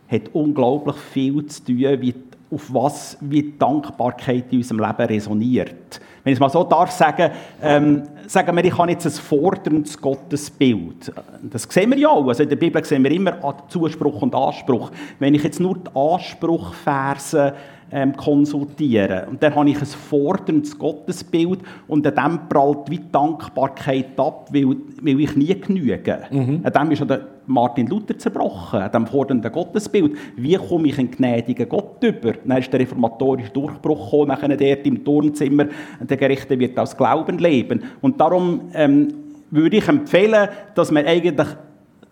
hat 0.09 0.22
unglaublich 0.33 0.96
viel 0.96 1.46
zu 1.46 1.64
tun, 1.64 1.79
wie 2.01 2.14
auf 2.51 2.72
was 2.72 3.18
wie 3.20 3.55
Dankbarkeit 3.59 4.46
in 4.51 4.59
unserem 4.59 4.81
Leben 4.81 5.03
resoniert. 5.03 6.01
Wenn 6.24 6.33
ich 6.33 6.37
es 6.37 6.40
mal 6.40 6.48
so 6.48 6.64
darf 6.64 6.90
sagen, 6.90 7.31
ähm, 7.62 8.03
sagen 8.29 8.57
wir, 8.57 8.64
ich 8.64 8.77
habe 8.77 8.91
jetzt 8.91 9.07
ein 9.07 9.12
forderndes 9.12 10.01
Gottesbild. 10.01 11.12
Das 11.43 11.64
sehen 11.64 11.91
wir 11.91 11.99
ja 11.99 12.09
auch. 12.09 12.29
Also 12.29 12.43
in 12.43 12.49
der 12.49 12.57
Bibel 12.57 12.85
sehen 12.85 13.03
wir 13.03 13.11
immer 13.11 13.38
Zuspruch 13.69 14.23
und 14.23 14.35
Anspruch. 14.35 14.91
Wenn 15.19 15.35
ich 15.35 15.43
jetzt 15.43 15.61
nur 15.61 15.79
die 15.79 15.91
Anspruchverse 15.95 17.55
ähm, 17.91 18.14
konsultieren. 18.17 19.29
Und 19.29 19.43
dann 19.43 19.55
habe 19.55 19.71
ich 19.71 19.81
ein 19.81 19.87
forderndes 19.87 20.79
Gottesbild 20.79 21.61
und 21.87 22.07
an 22.07 22.14
dem 22.14 22.49
prallt 22.49 22.91
wie 22.91 23.01
Dankbarkeit 23.11 24.19
ab, 24.19 24.49
weil, 24.53 24.77
weil 25.01 25.21
ich 25.21 25.37
nie 25.37 25.59
genüge. 25.59 26.19
Mhm. 26.31 26.61
An 26.64 26.73
dem 26.73 26.91
ist 26.91 27.01
ja 27.01 27.19
Martin 27.48 27.87
Luther 27.87 28.16
zerbrochen, 28.18 28.80
an 28.80 28.92
dem 28.92 29.06
fordernden 29.06 29.50
Gottesbild. 29.50 30.16
Wie 30.37 30.54
komme 30.54 30.88
ich 30.88 30.98
einen 30.98 31.11
gnädigen 31.11 31.68
Gott 31.68 32.02
über? 32.02 32.32
Dann 32.44 32.58
ist 32.58 32.72
der 32.72 32.80
reformatorische 32.80 33.50
Durchbruch 33.50 34.11
gekommen, 34.11 34.28
nachher 34.28 34.56
dort 34.56 34.87
im 34.87 35.04
Turnzimmer, 35.04 35.66
der 36.00 36.16
Gerechte 36.16 36.58
wird 36.58 36.78
aus 36.78 36.96
Glauben 36.96 37.38
leben. 37.38 37.82
Und 38.00 38.20
darum 38.20 38.62
ähm, 38.74 39.08
würde 39.50 39.78
ich 39.78 39.88
empfehlen, 39.88 40.48
dass 40.74 40.90
man 40.90 41.06
eigentlich 41.06 41.48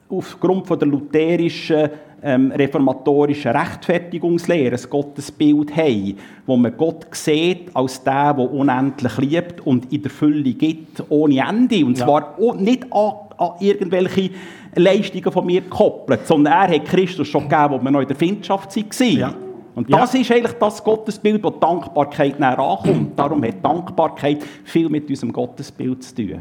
aufgrund 0.08 0.66
von 0.66 0.78
der 0.78 0.88
lutherischen 0.88 1.90
ähm, 2.22 2.50
reformatorischen 2.50 3.52
Rechtfertigungslehre 3.52 4.76
ein 4.76 4.90
Gottesbild 4.90 5.76
haben, 5.76 6.16
wo 6.46 6.56
man 6.56 6.76
Gott 6.76 7.06
sieht 7.12 7.74
als 7.74 8.02
der, 8.02 8.34
der 8.34 8.50
unendlich 8.50 9.18
liebt 9.18 9.66
und 9.66 9.92
in 9.92 10.02
der 10.02 10.10
Fülle 10.10 10.54
gibt, 10.54 11.04
ohne 11.08 11.46
Ende. 11.46 11.84
Und 11.84 11.96
zwar 11.96 12.36
ja. 12.38 12.54
nicht 12.54 12.92
an, 12.92 13.12
an, 13.38 13.50
irgendwelche 13.60 14.30
Leistungen 14.74 15.32
von 15.32 15.46
mir 15.46 15.62
gekoppelt, 15.62 16.26
sondern 16.26 16.52
er 16.52 16.76
hat 16.76 16.84
Christus 16.86 17.28
schon 17.28 17.48
gegeben, 17.48 17.70
wo 17.70 17.82
wir 17.82 17.90
noch 17.90 18.00
in 18.00 18.08
der 18.08 18.16
Findschaft 18.16 18.76
waren. 18.76 19.16
Ja. 19.16 19.34
Und 19.74 19.92
das 19.92 20.14
ja. 20.14 20.20
ist 20.20 20.30
eigentlich 20.32 20.54
das 20.54 20.82
Gottesbild, 20.82 21.44
wo 21.44 21.50
Dankbarkeit 21.50 22.40
näher 22.40 22.58
ankommt. 22.58 23.18
Darum 23.18 23.42
hat 23.44 23.62
Dankbarkeit 23.62 24.42
viel 24.64 24.88
mit 24.88 25.08
unserem 25.08 25.32
Gottesbild 25.32 26.02
zu 26.02 26.14
tun. 26.14 26.40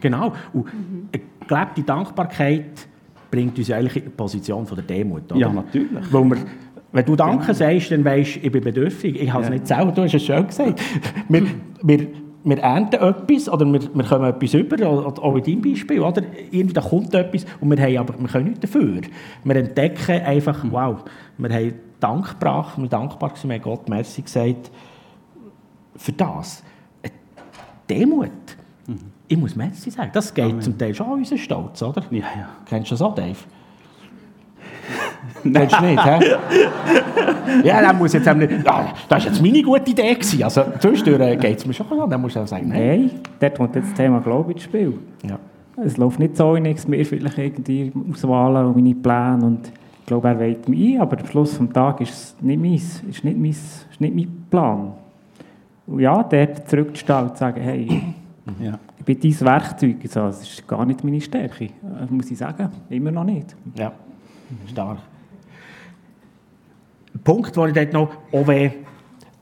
Genau. 0.00 0.32
Und 0.52 0.66
glaube, 1.48 1.70
die 1.76 1.82
Dankbarkeit 1.82 2.86
bringt 3.30 3.58
uns 3.58 3.70
eigentlich 3.70 3.96
in 3.96 4.04
die 4.04 4.10
Position 4.10 4.64
von 4.66 4.76
der 4.76 4.84
Demut. 4.84 5.32
Oder? 5.32 5.40
Ja, 5.40 5.48
natürlich. 5.52 6.12
Weil 6.12 6.24
wir, 6.24 6.36
wenn 6.92 7.04
du 7.04 7.16
Danke 7.16 7.46
genau. 7.46 7.52
sagst, 7.52 7.90
dann 7.90 8.04
weißt 8.04 8.36
du, 8.36 8.40
ich 8.40 8.52
bin 8.52 8.62
bedürftig. 8.62 9.20
Ich 9.20 9.32
habe 9.32 9.42
es 9.42 9.48
ja. 9.48 9.54
nicht 9.54 9.66
selber, 9.66 9.92
du 9.92 10.02
hast 10.02 10.14
es 10.14 10.22
schön 10.22 10.46
gesagt. 10.46 10.80
wir, 11.28 11.42
wir, 11.82 12.06
wir 12.48 12.58
ernten 12.58 12.96
etwas 12.96 13.48
oder 13.48 13.66
wir, 13.66 13.80
wir 13.94 14.04
kommen 14.04 14.24
etwas 14.24 14.54
über, 14.54 14.86
auch 14.86 15.36
in 15.36 15.42
deinem 15.42 15.62
Beispiel, 15.62 16.00
oder? 16.00 16.22
Irgendwie 16.50 16.72
da 16.72 16.80
kommt 16.80 17.14
etwas 17.14 17.44
und 17.60 17.70
wir, 17.70 17.82
haben 17.82 17.98
aber, 17.98 18.18
wir 18.18 18.28
können 18.28 18.46
nichts 18.46 18.60
dafür. 18.60 19.00
Wir 19.44 19.56
entdecken 19.56 20.22
einfach, 20.22 20.64
mhm. 20.64 20.72
wow, 20.72 21.04
wir 21.36 21.50
haben 21.50 21.74
Dank 22.00 22.28
gebracht, 22.28 22.76
wir 22.76 22.82
sind 22.82 22.92
dankbar 22.92 23.30
gewesen, 23.30 23.50
wir 23.50 23.56
haben 23.56 23.62
Gott 23.62 23.88
Merci 23.88 24.22
gesagt 24.22 24.70
für 25.96 26.12
das. 26.12 26.62
Demut. 27.90 28.30
Mhm. 28.86 28.98
Ich 29.26 29.36
muss 29.36 29.56
Merci 29.56 29.90
sagen, 29.90 30.10
das 30.12 30.32
geht 30.32 30.44
Amen. 30.44 30.62
zum 30.62 30.78
Teil 30.78 30.94
schon 30.94 31.06
an 31.06 31.12
unseren 31.14 31.38
Stolz, 31.38 31.82
oder? 31.82 32.02
Ja, 32.10 32.18
ja. 32.18 32.48
Kennst 32.66 32.90
du 32.90 32.94
das 32.94 33.02
auch, 33.02 33.14
Dave? 33.14 33.36
Kennst 35.42 35.78
du 35.78 35.84
nicht, 35.84 36.04
hä? 36.04 36.18
ja, 37.64 37.80
dann 37.80 37.98
muss 37.98 38.12
jetzt 38.12 38.32
nicht, 38.34 38.50
ja, 38.50 38.92
das 39.08 39.24
war 39.24 39.32
jetzt 39.32 39.42
meine 39.42 39.62
gute 39.62 39.90
Idee. 39.90 40.14
Gewesen. 40.14 40.42
Also 40.42 40.64
zwischendurch 40.78 41.38
geht 41.38 41.58
es 41.58 41.66
mir 41.66 41.72
schon 41.72 41.86
an, 42.00 42.10
dann 42.10 42.20
musst 42.20 42.36
du 42.36 42.40
auch 42.40 42.46
sagen, 42.46 42.68
nein. 42.68 42.78
Nein, 42.78 43.10
dort 43.40 43.56
kommt 43.56 43.74
jetzt 43.76 43.90
das 43.90 43.94
Thema 43.94 44.20
Glaube 44.20 44.52
ins 44.52 44.62
Spiel. 44.62 44.98
Ja. 45.22 45.38
Es 45.84 45.96
läuft 45.96 46.18
nicht 46.18 46.36
so 46.36 46.56
nichts 46.56 46.88
mehr, 46.88 47.04
vielleicht 47.04 47.38
irgendwie 47.38 47.92
Auswahlen 48.10 48.66
und 48.66 48.76
meine 48.76 48.94
Pläne 48.94 49.44
und 49.44 49.68
ich 50.00 50.06
glaube, 50.06 50.28
er 50.28 50.40
weht 50.40 50.68
mich 50.68 50.94
ein, 50.94 51.00
aber 51.02 51.18
am 51.18 51.26
Schluss 51.26 51.58
des 51.58 51.70
Tages 51.70 52.08
ist 52.08 52.18
es 52.18 52.42
nicht, 52.42 52.60
meins, 52.60 53.02
ist 53.08 53.24
nicht, 53.24 53.38
mein, 53.38 53.50
ist 53.50 54.00
nicht 54.00 54.14
mein 54.14 54.46
Plan. 54.50 54.92
Und 55.86 56.00
ja, 56.00 56.22
dort 56.22 56.68
zurückzustehen 56.68 57.22
und 57.24 57.32
zu 57.32 57.38
sagen, 57.38 57.60
hey, 57.60 58.02
ja 58.58 58.78
bin 59.08 59.18
dein 59.20 59.40
Werkzeug. 59.40 59.96
Also, 60.02 60.20
das 60.20 60.42
ist 60.42 60.68
gar 60.68 60.84
nicht 60.84 61.02
meine 61.02 61.20
Stärke, 61.20 61.64
äh, 61.64 61.70
muss 62.10 62.30
ich 62.30 62.38
sagen. 62.38 62.68
Immer 62.90 63.10
noch 63.10 63.24
nicht. 63.24 63.56
Ja, 63.74 63.92
stark. 64.68 64.98
Punkt, 67.24 67.56
wo 67.56 67.66
ich 67.66 67.74
dort 67.74 67.92
noch, 67.92 68.10
auch 68.32 68.46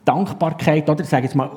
Dankbarkeit, 0.05 0.89
oder? 0.89 1.03
Ich 1.03 1.09
sage 1.09 1.25
jetzt 1.25 1.35
mal, 1.35 1.51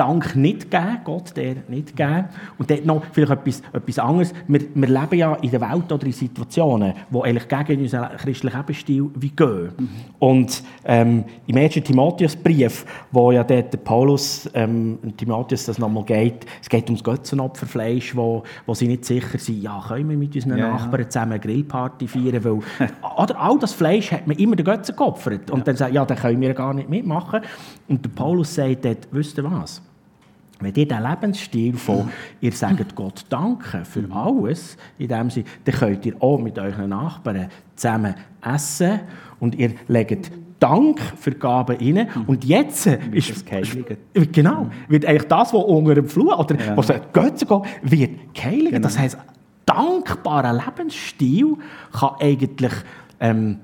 Dank 0.00 0.34
nicht 0.34 0.70
geben, 0.70 1.00
Gott 1.04 1.36
der 1.36 1.56
nicht 1.68 1.94
geben. 1.94 2.24
Und 2.56 2.70
dort 2.70 2.86
noch 2.86 3.02
vielleicht 3.12 3.32
etwas, 3.32 3.62
etwas 3.70 3.98
anderes. 3.98 4.32
Wir, 4.48 4.62
wir 4.74 4.88
leben 4.88 5.18
ja 5.18 5.34
in 5.34 5.50
der 5.50 5.60
Welt 5.60 5.92
oder 5.92 6.06
in 6.06 6.12
Situationen, 6.12 6.94
die 7.10 7.22
eigentlich 7.22 7.46
gegen 7.46 7.82
unseren 7.82 8.16
christlichen 8.16 8.56
Lebensstil 8.56 9.10
wie 9.16 9.28
gehen. 9.28 9.72
Mhm. 9.76 9.88
Und 10.18 10.62
ähm, 10.86 11.24
im 11.46 11.56
1. 11.58 11.74
Timotheusbrief, 11.74 12.86
wo 13.12 13.30
ja 13.30 13.44
dort 13.44 13.74
der 13.74 13.78
Paulus 13.78 14.48
ähm, 14.54 14.98
Timotheus 15.18 15.66
das 15.66 15.78
nochmal 15.78 16.04
geht, 16.04 16.46
es 16.62 16.70
geht 16.70 16.86
ums 16.86 17.04
Götzenopferfleisch, 17.04 18.16
wo, 18.16 18.42
wo 18.64 18.72
sie 18.72 18.88
nicht 18.88 19.04
sicher 19.04 19.36
sind, 19.36 19.60
ja, 19.60 19.84
können 19.86 20.08
wir 20.08 20.16
mit 20.16 20.34
unseren 20.34 20.56
ja, 20.56 20.70
Nachbarn 20.70 21.10
zusammen 21.10 21.32
eine 21.32 21.40
Grillparty 21.40 22.08
feiern, 22.08 22.42
weil 22.42 22.52
oder 23.18 23.38
all 23.38 23.58
das 23.58 23.74
Fleisch 23.74 24.12
hat 24.12 24.26
man 24.26 24.38
immer 24.38 24.56
den 24.56 24.64
Götzen 24.64 24.96
geopfert. 24.96 25.50
Und 25.50 25.58
ja. 25.58 25.64
dann 25.64 25.76
sagt 25.76 25.92
ja, 25.92 26.06
dann 26.06 26.16
können 26.16 26.40
wir 26.40 26.54
gar 26.54 26.72
nicht 26.72 26.88
mitmachen. 26.88 27.42
Und 27.86 28.02
der 28.02 28.10
Paulus 28.10 28.54
sagt 28.54 28.86
dort, 28.86 29.06
wisst 29.10 29.36
ihr 29.36 29.44
was? 29.44 29.82
Wenn 30.60 30.74
ihr 30.74 30.86
diesen 30.86 31.02
Lebensstil 31.02 31.76
von, 31.76 32.10
ihr 32.40 32.52
sagt 32.52 32.94
Gott 32.94 33.24
Danke 33.28 33.84
für 33.84 34.04
alles, 34.12 34.76
in 34.98 35.08
dem 35.08 35.30
Sie, 35.30 35.44
dann 35.64 35.74
könnt 35.74 36.06
ihr 36.06 36.14
auch 36.22 36.38
mit 36.38 36.58
euren 36.58 36.90
Nachbarn 36.90 37.48
zusammen 37.74 38.14
essen 38.42 39.00
und 39.40 39.54
ihr 39.54 39.72
legt 39.88 40.30
Dank 40.58 41.00
für 41.16 41.32
Gaben 41.32 41.76
rein. 41.76 42.08
Und 42.26 42.44
jetzt 42.44 42.86
ist 42.86 43.30
das 43.30 43.44
geheiligt. 43.44 43.96
Genau, 44.30 44.66
wird 44.88 45.06
eigentlich 45.06 45.28
das, 45.28 45.54
was 45.54 45.64
unter 45.64 45.94
dem 45.94 46.06
Flur 46.06 46.38
oder 46.38 46.54
ja. 46.54 46.76
was 46.76 46.92
Götze 47.12 47.46
geht, 47.46 47.62
wird 47.82 48.34
geheiligt. 48.34 48.72
Genau. 48.72 48.82
Das 48.82 48.98
heisst, 48.98 49.16
dankbarer 49.64 50.52
Lebensstil 50.52 51.56
kann 51.92 52.10
eigentlich 52.20 52.72
ähm, 53.20 53.56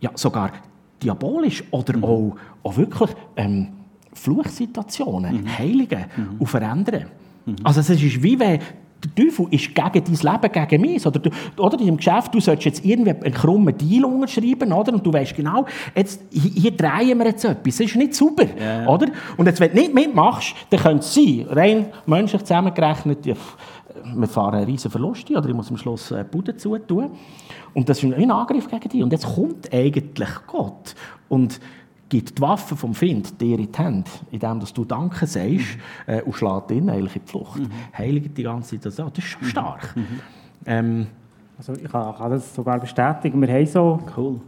ja, 0.00 0.10
sogar 0.14 0.52
diabolisch 1.02 1.64
oder 1.72 1.96
mhm. 1.96 2.04
auch, 2.04 2.36
auch 2.62 2.76
wirklich 2.76 3.10
ähm, 3.36 3.68
Fluchsituationen 4.16 5.42
mhm. 5.42 5.58
heiligen 5.58 6.04
mhm. 6.16 6.36
und 6.38 6.46
verändern. 6.46 7.06
Mhm. 7.44 7.56
Also 7.62 7.80
es 7.80 7.90
ist 7.90 8.22
wie 8.22 8.38
wenn 8.38 8.60
der 9.04 9.14
Teufel 9.14 9.46
ist 9.50 9.74
gegen 9.74 10.04
dein 10.04 10.32
Leben, 10.32 10.68
gegen 10.68 10.80
mich. 10.80 11.06
Oder, 11.06 11.18
du, 11.18 11.30
oder 11.58 11.78
in 11.78 11.86
dem 11.86 11.96
Geschäft, 11.98 12.34
du 12.34 12.40
sollst 12.40 12.64
jetzt 12.64 12.84
irgendwie 12.84 13.10
einen 13.10 13.34
krummen 13.34 13.76
Deal 13.76 14.04
unterschreiben, 14.04 14.72
oder? 14.72 14.94
Und 14.94 15.04
du 15.04 15.12
weißt 15.12 15.36
genau, 15.36 15.66
jetzt, 15.94 16.22
hier, 16.30 16.70
drehen 16.70 17.18
wir 17.18 17.26
jetzt 17.26 17.44
etwas. 17.44 17.76
Das 17.76 17.86
ist 17.86 17.96
nicht 17.96 18.14
super, 18.14 18.46
yeah. 18.58 18.88
oder? 18.88 19.08
Und 19.36 19.46
jetzt, 19.46 19.60
wenn 19.60 19.70
du 19.70 19.76
nicht 19.76 19.94
mitmachst, 19.94 20.54
dann 20.70 20.80
könnte 20.80 21.00
es 21.00 21.14
sein, 21.14 21.46
rein 21.50 21.86
menschlich 22.06 22.42
zusammengerechnet, 22.42 23.18
wir 24.14 24.28
fahren 24.28 24.54
einen 24.54 24.66
riesen 24.66 24.90
Verlust 24.90 25.30
oder 25.30 25.48
ich 25.48 25.54
muss 25.54 25.70
am 25.70 25.76
Schluss 25.76 26.08
die 26.08 26.24
Bude 26.24 26.56
zutun. 26.56 27.10
Und 27.74 27.88
das 27.88 28.02
ist 28.02 28.12
ein 28.12 28.30
Angriff 28.30 28.68
gegen 28.68 28.88
dich. 28.88 29.02
Und 29.02 29.12
jetzt 29.12 29.26
kommt 29.26 29.72
eigentlich 29.72 30.28
Gott. 30.46 30.94
Und 31.28 31.60
gibt 32.08 32.38
die 32.38 32.42
Waffe 32.42 32.76
vom 32.76 32.94
Find 32.94 33.40
dir 33.40 33.58
in 33.58 33.70
die 33.70 33.78
Hände, 33.78 34.10
indem 34.30 34.60
du 34.60 34.84
Danke 34.84 35.26
sagst 35.26 35.76
mhm. 36.06 36.12
äh, 36.12 36.22
und 36.22 36.34
schlägt 36.34 36.70
ihn 36.70 36.88
eigentlich 36.88 37.16
in 37.16 37.22
die 37.24 37.30
Flucht. 37.30 37.60
Mhm. 37.60 37.70
Heiligt 37.96 38.36
die 38.36 38.42
ganze 38.42 38.70
Zeit. 38.70 38.86
Das, 38.86 38.96
das 38.96 39.18
ist 39.18 39.24
schon 39.24 39.42
mhm. 39.42 39.46
stark. 39.46 39.96
Mhm. 39.96 40.20
Ähm, 40.66 41.06
also 41.58 41.72
ich 41.72 41.90
kann, 41.90 42.14
kann, 42.14 42.30
das 42.30 42.54
sogar 42.54 42.78
bestätigen. 42.78 43.40
Wir 43.40 43.48
haben 43.48 43.66
so 43.66 44.00
cool. 44.16 44.40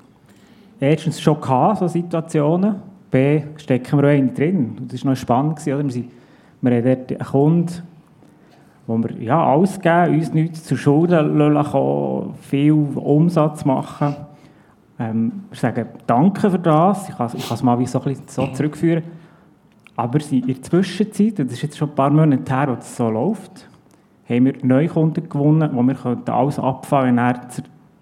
erstens 0.79 1.21
schon 1.21 1.41
gehabt, 1.41 1.79
so 1.79 1.89
Situationen. 1.89 2.77
B, 3.11 3.43
stecken 3.57 3.99
wir 3.99 4.09
auch 4.09 4.13
eine 4.13 4.29
drin. 4.29 4.87
Das 4.89 5.03
war 5.05 5.13
noch 5.13 5.19
spannend. 5.19 5.57
Gewesen, 5.57 5.75
oder? 5.75 5.85
Wir, 5.85 5.93
sind, 5.93 6.11
wir 6.61 6.77
haben 6.77 6.85
dort 6.85 7.11
einen 7.11 7.31
Kunden, 7.31 7.83
wo 8.87 8.99
wir 8.99 9.23
ja, 9.23 9.43
alles 9.43 9.81
geben, 9.81 10.19
uns 10.19 10.33
nichts 10.33 10.65
zur 10.65 10.77
Schulden 10.77 11.39
lassen, 11.39 12.35
viel 12.43 12.73
Umsatz 12.73 13.65
machen 13.65 14.15
ähm, 14.99 15.45
wir 15.51 15.59
sagen 15.59 15.87
Danke 16.07 16.51
für 16.51 16.59
das. 16.59 17.09
Ich 17.09 17.17
kann, 17.17 17.31
ich 17.35 17.47
kann 17.47 17.55
es 17.55 17.63
mal 17.63 17.79
wie 17.79 17.87
so, 17.87 18.01
ein 18.01 18.05
bisschen 18.05 18.29
so 18.29 18.47
zurückführen. 18.53 19.05
Aber 19.97 20.19
in 20.31 20.47
der 20.47 20.63
Zwischenzeit, 20.63 21.39
das 21.39 21.53
ist 21.53 21.63
jetzt 21.63 21.79
schon 21.79 21.89
ein 21.89 21.95
paar 21.95 22.11
Monate 22.11 22.55
her, 22.55 22.69
wo 22.69 22.75
das 22.75 22.97
so 22.97 23.09
läuft, 23.09 23.69
haben 24.29 24.45
wir 24.45 24.55
neue 24.63 24.89
Kunden 24.89 25.29
gewonnen, 25.29 25.71
wo 25.73 25.83
wir 25.83 26.33
alles 26.33 26.59
abfallen, 26.59 27.17
wenn 27.17 27.19
er 27.19 27.41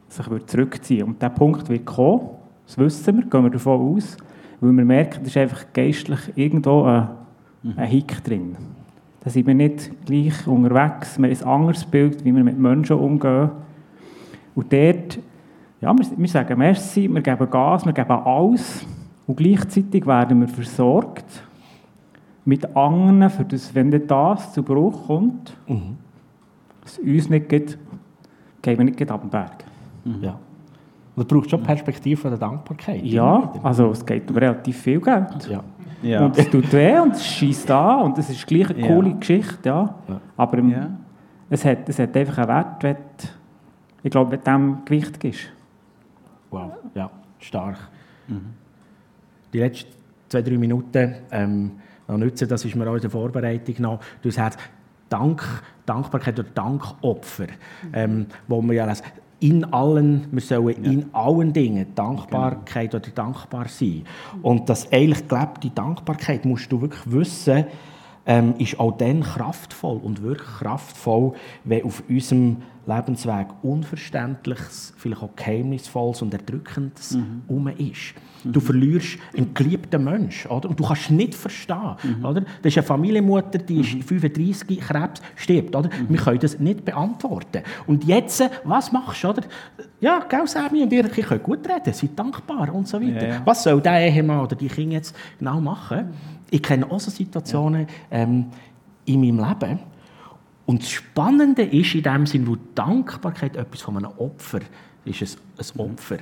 sich 0.09 0.27
zurückziehen 0.47 1.01
würde. 1.01 1.11
Und 1.11 1.23
dieser 1.23 1.31
Punkt 1.31 1.69
wird 1.69 1.87
kommen, 1.87 2.21
das 2.67 2.77
wissen 2.79 3.17
wir, 3.17 3.25
gehen 3.25 3.45
wir 3.45 3.51
davon 3.51 3.97
aus, 3.97 4.17
weil 4.61 4.73
wir 4.73 4.85
merken, 4.85 5.21
da 5.23 5.27
ist 5.27 5.37
einfach 5.37 5.65
geistlich 5.73 6.21
irgendwo 6.35 6.83
ein, 6.83 7.09
ein 7.77 7.87
Hick 7.87 8.23
drin. 8.25 8.57
Da 9.23 9.31
sind 9.31 9.47
wir 9.47 9.55
nicht 9.55 9.91
gleich 10.05 10.47
unterwegs, 10.47 11.19
wir 11.19 11.31
haben 11.31 11.37
ein 11.37 11.47
anderes 11.47 11.85
Bild, 11.85 12.25
wie 12.25 12.35
wir 12.35 12.45
mit 12.45 12.59
Menschen 12.59 12.97
umgehen. 12.97 13.51
Und 14.55 14.73
dort 14.73 15.19
ja, 15.81 15.95
wir, 15.97 16.07
wir 16.17 16.29
sagen 16.29 16.59
Merci, 16.59 17.09
wir 17.13 17.21
geben 17.23 17.51
Gas, 17.51 17.85
wir 17.85 17.93
geben 17.93 18.11
alles 18.11 18.85
und 19.27 19.37
gleichzeitig 19.37 20.07
werden 20.07 20.41
wir 20.41 20.49
versorgt 20.49 21.43
mit 22.45 22.77
anderen, 22.77 23.31
für 23.31 23.45
das, 23.45 23.75
wenn 23.75 23.91
das 24.07 24.53
zu 24.53 24.63
Bruch 24.63 25.07
kommt, 25.09 25.57
mhm. 25.67 25.97
es 26.85 26.99
uns 26.99 27.29
nicht 27.29 27.49
geht, 27.49 27.77
gehen 28.63 28.79
wir 28.79 28.85
nicht 28.85 29.11
ab 29.11 29.21
den 29.21 29.31
Berg. 29.31 29.65
Mhm. 30.05 30.23
Ja. 30.23 30.39
Und 31.17 31.25
das 31.25 31.27
braucht 31.27 31.51
schon 31.51 31.63
Perspektive 31.63 32.29
der 32.29 32.39
Dankbarkeit. 32.39 33.03
Ja, 33.03 33.53
also 33.63 33.91
es 33.91 34.05
geht 34.05 34.31
um 34.31 34.37
relativ 34.37 34.77
viel 34.79 35.01
Geld. 35.01 35.49
Ja. 35.51 35.65
Ja. 36.03 36.27
Und 36.27 36.39
es 36.39 36.49
tut 36.51 36.71
weh 36.73 36.99
und 36.99 37.13
es 37.15 37.25
schießt 37.27 37.71
an 37.71 38.03
und 38.03 38.19
es 38.19 38.29
ist 38.29 38.47
gleich 38.47 38.71
eine 38.71 38.81
Ja. 38.81 38.87
coole 38.87 39.15
Geschichte, 39.15 39.69
ja. 39.69 39.95
Ja. 40.09 40.21
Aber 40.37 40.59
im- 40.59 40.69
Ja. 40.71 40.91
es, 41.49 41.65
hat, 41.65 41.89
es 41.89 41.99
hat 41.99 42.15
einfach 42.17 42.39
einen 42.39 42.49
Wert, 42.49 42.83
wenn, 42.83 42.97
ich 44.03 44.11
glaube, 44.11 44.33
wenn 44.33 44.41
dem 44.43 44.85
Gewicht 44.85 45.25
ist. 45.25 45.49
Wow, 46.57 46.73
ja, 46.95 47.11
stark. 47.39 47.79
Die 49.53 49.59
letzten 49.59 49.93
zwei, 50.29 50.43
drei 50.43 50.59
Minuten 50.59 51.15
ähm, 51.31 51.73
noch 52.09 52.19
nutzen, 52.19 52.49
das 52.49 52.65
ist 52.65 52.75
mir 52.75 52.89
auch 52.89 52.95
in 52.95 53.01
der 53.01 53.11
Vorbereitung 53.11 53.75
noch, 53.79 54.01
du 54.23 54.31
hast 54.31 54.59
Dank, 55.09 55.43
Dankbarkeit 55.85 56.39
oder 56.39 56.49
Dankopfer, 56.49 57.47
ähm, 57.93 58.27
wo 58.49 58.61
wir 58.63 58.75
ja 58.75 58.93
in 59.39 59.65
allen, 59.65 60.27
wir 60.33 60.41
sollen 60.41 60.83
in 60.85 61.15
allen 61.15 61.53
Dingen 61.53 61.95
Dankbarkeit 61.95 62.95
oder 62.95 63.11
dankbar 63.11 63.69
sein. 63.69 64.05
Und 64.43 64.69
das 64.69 64.91
eigentlich 64.91 65.29
gelebte 65.29 65.71
Dankbarkeit 65.71 66.45
musst 66.45 66.73
du 66.73 66.81
wirklich 66.81 67.03
wissen, 67.05 67.67
ähm, 68.25 68.55
ist 68.59 68.81
auch 68.81 68.97
dann 68.97 69.23
kraftvoll 69.23 69.99
und 70.03 70.23
wirklich 70.23 70.49
kraftvoll, 70.49 71.35
wenn 71.65 71.85
auf 71.85 72.03
unserem 72.09 72.63
Lebensweg 72.87 73.49
Unverständliches, 73.63 74.95
vielleicht 74.97 75.23
auch 75.23 75.35
Geheimnisvolles 75.35 76.23
und 76.23 76.33
Erdrückendes 76.33 77.19
herum 77.49 77.69
ist. 77.69 78.15
Du 78.45 78.61
verlierst 78.61 79.19
einen 79.37 79.53
geliebten 79.55 80.05
Menschen, 80.05 80.51
oder? 80.51 80.69
Und 80.69 80.79
du 80.79 80.85
kannst 80.85 81.11
nicht 81.11 81.35
verstehen, 81.35 81.97
oder? 82.23 82.43
Das 82.63 82.73
ist 82.73 82.79
eine 82.79 82.87
Familienmutter, 82.87 83.59
die 83.59 83.81
ist 83.81 84.09
35, 84.09 84.79
Krebs, 84.81 85.21
stirbt, 85.35 85.75
oder? 85.75 85.91
Wir 86.09 86.19
können 86.19 86.39
das 86.39 86.59
nicht 86.61 86.85
beantworten. 86.85 87.63
Und 87.89 88.05
jetzt, 88.05 88.49
was 88.63 88.93
machst 88.93 89.25
du, 89.25 89.29
oder? 89.31 89.43
Ja, 90.01 90.21
gell, 90.29 90.47
Sammy 90.47 90.83
und 90.83 90.93
ihr, 90.93 91.05
ihr 91.05 91.25
könnt 91.25 91.43
gut 91.43 91.69
reden, 91.69 91.93
seid 91.93 92.17
dankbar 92.17 92.73
und 92.73 92.87
so 92.87 93.01
weiter. 93.01 93.27
Ja, 93.27 93.35
ja. 93.35 93.43
Was 93.45 93.65
soll 93.65 93.81
der 93.81 94.07
Ehemann 94.07 94.41
oder 94.41 94.55
die 94.55 94.69
Kinder 94.69 94.95
jetzt 94.95 95.17
genau 95.39 95.61
machen? 95.61 96.11
Ich 96.51 96.63
kenne 96.63 96.89
auch 96.89 97.01
so 97.01 97.11
Situationen 97.11 97.87
ähm, 98.11 98.47
in 99.07 99.21
meinem 99.21 99.39
Leben. 99.39 99.81
Und 100.67 100.83
das 100.83 100.91
Spannende 100.91 101.63
ist 101.63 101.95
in 101.95 102.03
dem 102.03 102.27
Sinn, 102.27 102.47
wo 102.47 102.57
Dankbarkeit 102.75 103.57
etwas 103.57 103.83
von 103.83 103.97
einem 103.97 104.11
Opfer 104.19 104.61
ist, 105.05 105.23
es 105.23 105.39
ein 105.75 105.81
Opfer. 105.81 106.19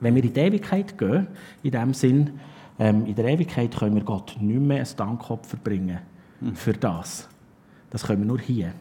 Wenn 0.00 0.14
wir 0.14 0.22
in 0.22 0.32
die 0.32 0.40
Ewigkeit 0.40 0.96
gehen, 0.96 1.26
in 1.62 1.70
dem 1.70 1.94
Sinn, 1.94 2.38
ähm, 2.78 3.06
in 3.06 3.14
der 3.14 3.24
Ewigkeit 3.24 3.74
können 3.74 3.96
wir 3.96 4.04
Gott 4.04 4.36
nicht 4.40 4.60
mehr 4.60 4.80
ein 4.80 4.96
Dankopfer 4.96 5.56
bringen 5.56 5.98
für 6.54 6.72
das. 6.72 7.28
Das 7.90 8.04
können 8.04 8.20
wir 8.20 8.26
nur 8.26 8.38
hier. 8.38 8.74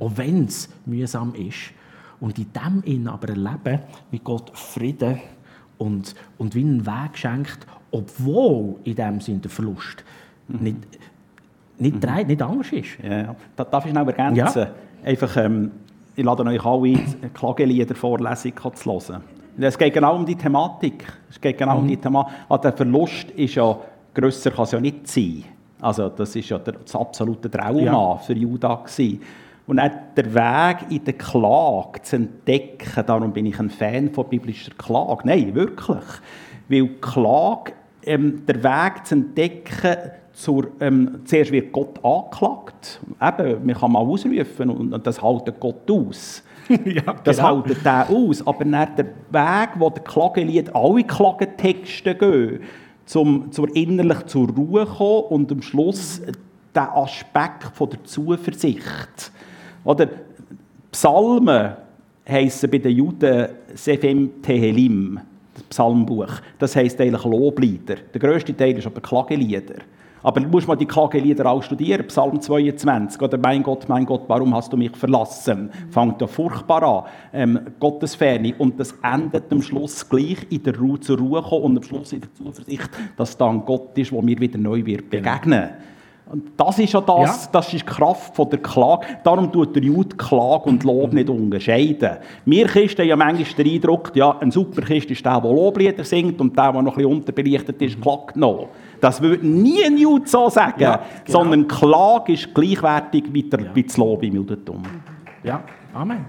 Auch 0.00 0.16
wenn 0.16 0.46
es 0.46 0.68
mühsam 0.86 1.34
ist. 1.34 1.72
Und 2.20 2.38
in 2.38 2.52
dem 2.52 2.82
Innen 2.84 3.08
aber 3.08 3.28
erleben, 3.28 3.80
wie 4.10 4.18
Gott 4.18 4.50
Frieden 4.56 5.20
und, 5.78 6.14
und 6.38 6.54
wie 6.54 6.62
einen 6.62 6.86
Weg 6.86 7.18
schenkt, 7.18 7.66
obwohl 7.90 8.76
in 8.84 8.96
dem 8.96 9.20
Sinn 9.20 9.40
der 9.42 9.50
Verlust 9.50 10.04
nicht, 10.48 10.78
nicht, 11.78 12.02
drei, 12.04 12.22
nicht 12.22 12.40
anders 12.42 12.72
ist. 12.72 12.98
Ja, 13.02 13.18
ja. 13.18 13.36
Da 13.56 13.64
darf 13.64 13.86
ich 13.86 13.92
noch 13.92 14.06
ergänzen? 14.06 14.58
Ja. 14.58 14.68
Einfach, 15.04 15.36
ähm, 15.36 15.70
ich 16.16 16.24
lade 16.24 16.44
euch 16.44 16.64
alle 16.64 16.88
ein, 16.88 17.30
Klagelieder 17.34 17.94
Vorlesung 17.94 18.52
zu 18.74 18.92
hören. 18.92 19.22
Es 19.58 19.78
geht 19.78 19.94
genau 19.94 20.16
um 20.16 20.26
die 20.26 20.36
Thematik. 20.36 21.04
Es 21.30 21.40
geht 21.40 21.58
genau 21.58 21.78
um 21.78 21.86
die 21.88 21.96
Thematik. 21.96 22.32
Also 22.48 22.62
der 22.62 22.72
Verlust 22.72 23.30
ist 23.32 23.54
ja, 23.54 23.76
grösser 24.12 24.50
kann 24.50 24.64
es 24.64 24.72
ja 24.72 24.80
nicht 24.80 25.06
sein. 25.08 25.44
Also 25.80 26.08
das 26.08 26.34
ist 26.34 26.48
ja 26.48 26.58
der, 26.58 26.74
das 26.74 26.94
absolute 26.96 27.50
Trauma 27.50 27.80
Ja. 27.80 28.16
für 28.16 28.32
Judah 28.34 28.76
gewesen. 28.84 29.20
Und 29.66 29.80
auch 29.80 29.90
der 30.16 30.34
Weg 30.34 30.90
in 30.90 31.04
der 31.04 31.14
Klage 31.14 32.02
zu 32.02 32.16
entdecken, 32.16 33.04
darum 33.06 33.32
bin 33.32 33.46
ich 33.46 33.58
ein 33.58 33.70
Fan 33.70 34.10
von 34.10 34.28
biblischer 34.28 34.72
Klage. 34.76 35.22
Nein, 35.24 35.54
wirklich. 35.54 36.04
Weil 36.68 36.88
Klage, 37.00 37.72
ähm, 38.04 38.44
der 38.46 38.62
Weg 38.62 39.06
zu 39.06 39.14
entdecken, 39.14 39.96
zur, 40.34 40.68
ähm, 40.80 41.20
zuerst 41.24 41.52
wird 41.52 41.72
Gott 41.72 42.04
angeklagt. 42.04 43.00
Eben, 43.20 43.66
man 43.66 43.74
kann 43.74 43.92
mal 43.92 44.00
ausrufen 44.00 44.70
und, 44.70 45.06
das 45.06 45.22
hält 45.22 45.60
Gott 45.60 45.90
aus. 45.90 46.42
ja, 46.84 47.14
Das 47.22 47.36
genau. 47.36 47.64
hält 47.64 47.84
der 47.84 48.10
aus. 48.10 48.46
Aber 48.46 48.64
dann 48.64 48.88
der 48.96 49.06
Weg, 49.30 49.70
wo 49.78 49.90
der 49.90 50.02
Klagelied 50.02 50.74
alle 50.74 51.04
Klagentexte 51.04 52.14
gehen, 52.14 52.60
zum, 53.06 53.52
zur 53.52 53.74
innerlich 53.76 54.26
zur 54.26 54.48
Ruhe 54.50 54.86
kommen 54.86 55.24
und 55.28 55.52
am 55.52 55.62
Schluss 55.62 56.20
der 56.74 56.96
Aspekt 56.96 57.64
von 57.74 57.90
der 57.90 58.02
Zuversicht. 58.04 59.32
Oder 59.84 60.08
Psalmen 60.90 61.74
heissen 62.28 62.70
bei 62.70 62.78
den 62.78 62.96
Juden 62.96 63.48
Sefem 63.74 64.42
Tehelim, 64.42 65.20
das 65.54 65.62
Psalmbuch. 65.64 66.40
Das 66.58 66.74
heisst 66.74 67.00
eigentlich 67.00 67.24
Loblieder. 67.24 67.96
Der 68.12 68.20
grösste 68.20 68.56
Teil 68.56 68.78
ist 68.78 68.86
aber 68.86 69.00
Klagelieder. 69.00 69.76
Aber 70.24 70.40
du 70.40 70.48
musst 70.48 70.66
mal 70.66 70.74
die 70.74 70.86
Klagelieder 70.86 71.44
auch 71.44 71.62
studieren, 71.62 72.06
Psalm 72.06 72.40
22, 72.40 73.20
oder 73.20 73.36
«Mein 73.36 73.62
Gott, 73.62 73.86
mein 73.88 74.06
Gott, 74.06 74.22
warum 74.26 74.54
hast 74.54 74.72
du 74.72 74.76
mich 74.78 74.96
verlassen?» 74.96 75.70
Fängt 75.90 76.18
ja 76.18 76.26
furchtbar 76.26 76.82
an, 76.82 77.04
ähm, 77.34 77.60
Gottesferne. 77.78 78.54
Und 78.56 78.80
das 78.80 78.94
endet 79.02 79.52
am 79.52 79.60
Schluss 79.60 80.08
gleich 80.08 80.38
in 80.48 80.62
der 80.62 80.78
Ruhe 80.78 80.98
zur 80.98 81.18
Ruhe 81.18 81.42
kommen 81.42 81.64
und 81.64 81.76
am 81.76 81.82
Schluss 81.82 82.14
in 82.14 82.22
der 82.22 82.32
Zuversicht, 82.32 82.88
dass 83.18 83.36
dann 83.36 83.66
Gott 83.66 83.96
ist, 83.98 84.12
wo 84.12 84.22
mir 84.22 84.40
wieder 84.40 84.58
neu 84.58 84.84
wird 84.86 85.10
begegnen. 85.10 85.68
Und 86.26 86.52
das 86.56 86.78
ist 86.78 86.94
ja 86.94 87.02
das, 87.02 87.44
Ja. 87.44 87.48
das 87.52 87.66
ist 87.74 87.82
die 87.82 87.84
Kraft 87.86 88.34
von 88.34 88.48
der 88.48 88.58
Klage. 88.58 89.06
Darum 89.24 89.52
tut 89.52 89.76
der 89.76 89.82
Jude 89.82 90.16
Klage 90.16 90.64
und 90.70 90.82
Lob 90.82 91.12
nicht 91.12 91.28
unterscheiden. 91.28 92.16
Wir 92.46 92.66
Christen 92.66 93.02
haben 93.02 93.08
ja 93.08 93.16
manchmal 93.16 93.64
den 93.64 93.74
Eindruck, 93.74 94.10
ja, 94.14 94.38
ein 94.40 94.50
super 94.50 94.80
Christ 94.80 95.10
ist 95.10 95.24
der, 95.24 95.38
der 95.38 95.50
Loblieder 95.52 96.02
singt 96.02 96.40
und 96.40 96.56
der, 96.56 96.72
der 96.72 96.80
noch 96.80 96.92
ein 96.92 96.96
bisschen 96.96 97.12
unterbelichtet 97.12 97.82
ist, 97.82 98.00
klagt 98.00 98.36
noch. 98.36 98.68
Das 99.04 99.20
würde 99.20 99.46
nie 99.46 99.84
ein 99.84 99.98
Jude 99.98 100.26
so 100.26 100.48
sagen, 100.48 100.80
Ja, 100.80 101.02
genau. 101.26 101.38
sondern 101.40 101.68
Klage 101.68 102.32
ist 102.32 102.54
gleichwertig 102.54 103.24
wie, 103.32 103.42
der, 103.42 103.74
wie 103.74 103.82
das 103.82 103.98
Lob 103.98 104.22
im 104.22 104.34
Judentum. 104.36 104.82
Ja, 105.42 105.62
Amen. 105.92 106.24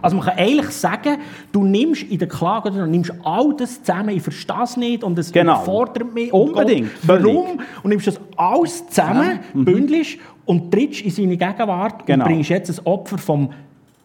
Also 0.00 0.16
man 0.16 0.26
kann 0.26 0.38
eigentlich 0.38 0.68
sagen, 0.70 1.16
du 1.50 1.64
nimmst 1.64 2.02
in 2.04 2.18
der 2.18 2.28
Klage 2.28 2.68
oder 2.70 2.84
du 2.84 2.86
nimmst 2.86 3.10
all 3.24 3.52
das 3.56 3.82
zusammen, 3.82 4.10
ich 4.10 4.22
verstehe 4.22 4.62
es 4.62 4.76
nicht 4.76 5.02
und 5.02 5.18
es 5.18 5.32
Genau. 5.32 5.54
überfordert 5.56 6.14
mich. 6.14 6.32
und 6.32 6.50
Unbedingt, 6.50 6.90
Gott. 7.06 7.20
Warum? 7.24 7.46
Und 7.82 7.90
nimmst 7.90 8.06
das 8.06 8.20
alles 8.36 8.86
zusammen, 8.86 9.40
bündelst 9.52 10.18
und 10.44 10.70
trittst 10.70 11.00
in 11.00 11.10
seine 11.10 11.36
Gegenwart 11.36 12.06
Genau. 12.06 12.24
und 12.26 12.30
bringst 12.30 12.50
jetzt 12.50 12.78
ein 12.78 12.86
Opfer 12.86 13.18
vom 13.18 13.50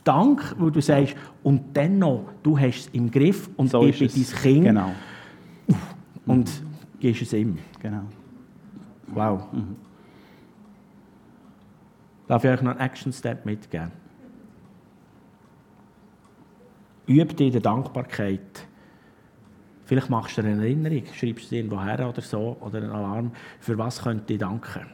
Dank, 0.04 0.56
wo 0.58 0.72
du 0.72 0.82
sagst, 0.82 1.16
und 1.44 1.62
dennoch, 1.76 2.22
du 2.42 2.58
hast 2.58 2.76
es 2.80 2.90
im 2.94 3.12
Griff 3.12 3.50
und 3.58 3.70
So 3.70 3.84
ich 3.84 4.00
bin 4.00 4.08
dein 4.08 4.42
Kind 4.42 4.64
Genau. 4.66 4.90
und 6.26 6.50
gibst 7.00 7.22
es 7.22 7.34
ihm. 7.34 7.58
genau. 7.82 8.04
Wow. 9.08 9.48
Darf 12.28 12.44
ich 12.44 12.52
euch 12.52 12.62
noch 12.62 12.72
einen 12.72 12.80
Action-Step 12.80 13.46
mitgeben? 13.46 13.92
Übe 17.08 17.34
dich 17.34 17.48
in 17.48 17.54
der 17.54 17.62
Dankbarkeit. 17.62 18.68
Vielleicht 19.86 20.12
machst 20.12 20.38
du 20.38 20.44
eine 20.44 20.62
Erinnerung, 20.62 21.04
schreibst 21.12 21.46
es 21.46 21.52
irgendwo 21.52 21.82
her 21.82 22.08
oder 22.08 22.22
so, 22.22 22.56
oder 22.60 22.78
einen 22.78 22.92
Alarm. 22.92 23.32
Für 23.60 23.76
was 23.80 24.04
könnte 24.04 24.34
ich 24.34 24.40
danken? 24.40 24.86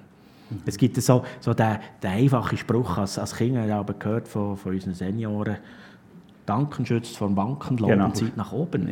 Es 0.66 0.78
gibt 0.78 0.96
so, 0.96 1.26
so 1.42 1.54
den, 1.54 1.78
den 2.02 2.12
einfachen 2.12 2.58
Spruch, 2.58 2.98
als, 3.00 3.20
als 3.20 3.36
Kind 3.36 3.58
habe 3.58 3.68
ich 3.68 3.74
aber 3.74 3.94
gehört 3.96 4.28
von, 4.28 4.56
von 4.56 4.74
unseren 4.74 4.94
Senioren, 4.94 5.58
Danken 6.46 6.86
schützt 6.86 7.18
vom 7.18 7.36
Wanken, 7.36 7.78
Loben 7.78 7.94
Genau. 7.94 8.10
zieht 8.12 8.38
nach 8.38 8.52
oben. 8.52 8.90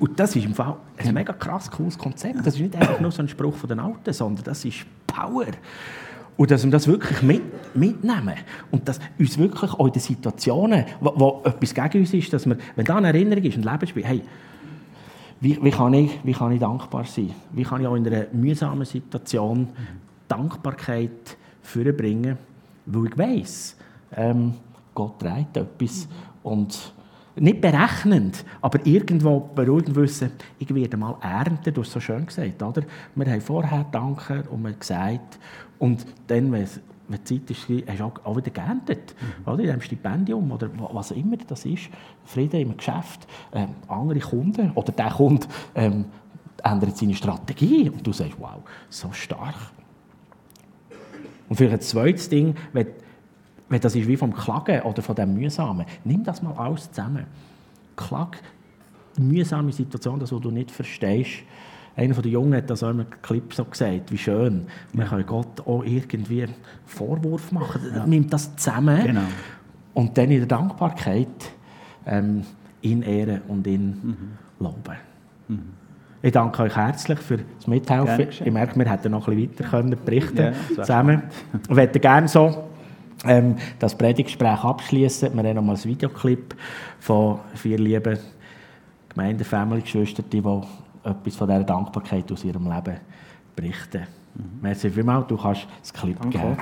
Und 0.00 0.18
das 0.18 0.34
ist 0.34 0.44
im 0.44 0.54
Fall 0.54 0.76
ein 0.96 1.14
mega 1.14 1.32
krass 1.32 1.70
cooles 1.70 1.96
Konzept. 1.96 2.40
Das 2.44 2.54
ist 2.54 2.60
nicht 2.60 2.74
einfach 2.74 3.00
nur 3.00 3.12
so 3.12 3.22
ein 3.22 3.28
Spruch 3.28 3.54
von 3.54 3.68
den 3.68 3.78
Alten, 3.78 4.12
sondern 4.12 4.44
das 4.44 4.64
ist 4.64 4.84
Power. 5.06 5.46
Und 6.36 6.50
dass 6.50 6.64
wir 6.64 6.70
das 6.70 6.88
wirklich 6.88 7.22
mit, 7.22 7.42
mitnehmen. 7.76 8.34
Und 8.70 8.88
dass 8.88 8.98
uns 9.18 9.38
wirklich 9.38 9.72
auch 9.72 9.86
in 9.86 9.92
den 9.92 10.00
Situationen, 10.00 10.84
wo, 11.00 11.12
wo 11.14 11.42
etwas 11.44 11.74
gegen 11.74 12.00
uns 12.00 12.14
ist, 12.14 12.32
dass 12.32 12.46
wir, 12.46 12.56
wenn 12.74 12.84
da 12.84 12.96
eine 12.96 13.08
Erinnerung 13.08 13.44
ist, 13.44 13.56
ein 13.56 13.62
Lebensspiel, 13.62 14.04
hey, 14.04 14.22
wie, 15.40 15.62
wie, 15.62 15.70
kann 15.70 15.92
ich, 15.94 16.18
wie 16.24 16.32
kann 16.32 16.52
ich 16.52 16.60
dankbar 16.60 17.04
sein? 17.04 17.30
Wie 17.52 17.64
kann 17.64 17.80
ich 17.80 17.86
auch 17.86 17.96
in 17.96 18.06
einer 18.06 18.26
mühsamen 18.32 18.84
Situation 18.84 19.68
Dankbarkeit 20.28 21.36
vorbringen? 21.62 22.38
Weil 22.86 23.06
ich 23.06 23.18
weiss, 23.18 23.76
ähm, 24.16 24.54
Gott 24.94 25.18
trägt 25.18 25.56
etwas. 25.56 26.08
Und 26.42 26.92
nicht 27.36 27.60
berechnend, 27.60 28.44
aber 28.60 28.84
irgendwo 28.84 29.40
beruhigend 29.54 29.96
wissen, 29.96 30.32
ich 30.58 30.74
werde 30.74 30.96
mal 30.96 31.16
ernten, 31.22 31.72
du 31.72 31.80
hast 31.80 31.92
so 31.92 32.00
schön 32.00 32.26
gesagt, 32.26 32.62
oder? 32.62 32.82
Wir 33.14 33.26
haben 33.32 33.40
vorher 33.40 33.86
danken 33.90 34.42
und 34.50 34.62
wir 34.62 34.72
gesagt, 34.72 35.38
und 35.78 36.06
dann, 36.26 36.52
wenn 36.52 36.66
wenn 37.08 37.18
die 37.24 37.44
Zeit 37.44 37.50
ist, 37.50 37.68
hast 37.88 38.00
du 38.00 38.04
auch, 38.24 38.36
wieder 38.36 38.50
geerntet. 38.50 39.14
Oder? 39.44 39.58
In 39.58 39.64
diesem 39.64 39.80
Stipendium 39.80 40.50
oder 40.50 40.68
wa- 40.78 40.90
was 40.92 41.10
immer 41.10 41.36
das 41.36 41.64
ist. 41.66 41.90
Frieden 42.24 42.60
im 42.60 42.76
Geschäft, 42.76 43.26
ähm, 43.52 43.70
andere 43.88 44.20
Kunden 44.20 44.70
oder 44.70 44.92
der 44.92 45.10
Kunde 45.10 45.46
ähm, 45.74 46.06
ändert 46.62 46.96
seine 46.96 47.14
Strategie 47.14 47.90
und 47.90 48.06
du 48.06 48.12
sagst, 48.12 48.36
wow, 48.38 48.62
so 48.88 49.12
stark. 49.12 49.56
Und 51.48 51.56
vielleicht 51.56 51.74
ein 51.74 51.80
zweites 51.80 52.28
Ding, 52.28 52.54
wenn, 52.72 52.86
wenn 53.72 53.80
das 53.80 53.94
ist 53.96 54.06
wie 54.06 54.16
vom 54.16 54.32
Klagen 54.34 54.82
oder 54.82 55.02
von 55.02 55.16
dem 55.16 55.34
Mühsamen, 55.34 55.86
nimm 56.04 56.22
das 56.24 56.42
mal 56.42 56.52
alles 56.52 56.90
zusammen. 56.92 57.24
Klag 57.96 58.36
mühsame 59.18 59.72
Situation, 59.72 60.20
das, 60.20 60.30
was 60.32 60.40
du 60.40 60.50
nicht 60.50 60.70
verstehst. 60.70 61.30
Einer 61.96 62.14
der 62.14 62.30
Jungen 62.30 62.54
hat 62.54 62.70
das 62.70 62.82
auch 62.82 62.90
im 62.90 63.04
Clip 63.22 63.52
so 63.52 63.64
gesagt, 63.64 64.10
wie 64.12 64.18
schön. 64.18 64.66
Man 64.94 65.06
kann 65.06 65.24
Gott 65.26 65.60
auch 65.66 65.82
irgendwie 65.84 66.44
einen 66.44 66.54
Vorwurf 66.86 67.52
machen. 67.52 67.82
Ja. 67.94 68.06
Nimmt 68.06 68.32
das 68.32 68.54
zusammen 68.56 69.02
Genau. 69.04 69.20
und 69.94 70.16
dann 70.16 70.30
in 70.30 70.38
der 70.38 70.46
Dankbarkeit 70.46 71.28
ähm, 72.06 72.42
ihn 72.80 73.02
ehren 73.02 73.42
und 73.48 73.66
ihn 73.66 73.98
Mhm. 74.02 74.16
loben. 74.64 74.96
Ich 76.22 76.32
danke 76.32 76.62
euch 76.62 76.76
herzlich 76.76 77.18
für 77.18 77.38
das 77.38 77.66
Mithelfen. 77.66 78.28
Ich 78.30 78.52
merke, 78.52 78.78
wir 78.78 78.88
hätten 78.90 79.10
noch 79.12 79.28
ein 79.28 79.34
bisschen 79.36 79.58
weiter 79.58 79.70
können 79.70 79.96
berichten 80.04 80.38
Ja, 80.38 80.52
zusammen. 80.76 81.22
Ich 81.68 81.74
möchte 81.74 82.00
gerne 82.00 82.28
so 82.28 82.64
ähm, 83.24 83.56
das 83.78 83.96
Predigtgespräch 83.96 84.64
abschließen. 84.64 85.34
Wir 85.34 85.42
haben 85.48 85.56
noch 85.56 85.62
mal 85.62 85.76
ein 85.76 85.84
Videoclip 85.84 86.54
von 87.00 87.40
vier 87.54 87.78
lieben 87.78 88.18
Gemeinde, 89.08 89.44
Family, 89.44 89.82
Geschwistern, 89.82 90.24
die 90.30 90.38
etwas 90.38 91.36
von 91.36 91.48
dieser 91.48 91.64
Dankbarkeit 91.64 92.30
aus 92.32 92.44
ihrem 92.44 92.70
Leben 92.72 92.96
berichten. 93.54 94.06
Merci 94.62 94.90
vielmals, 94.90 95.26
du 95.26 95.36
kannst 95.36 95.66
das 95.80 95.92
Clip 95.92 96.18
Danke. 96.18 96.38
geben. 96.38 96.56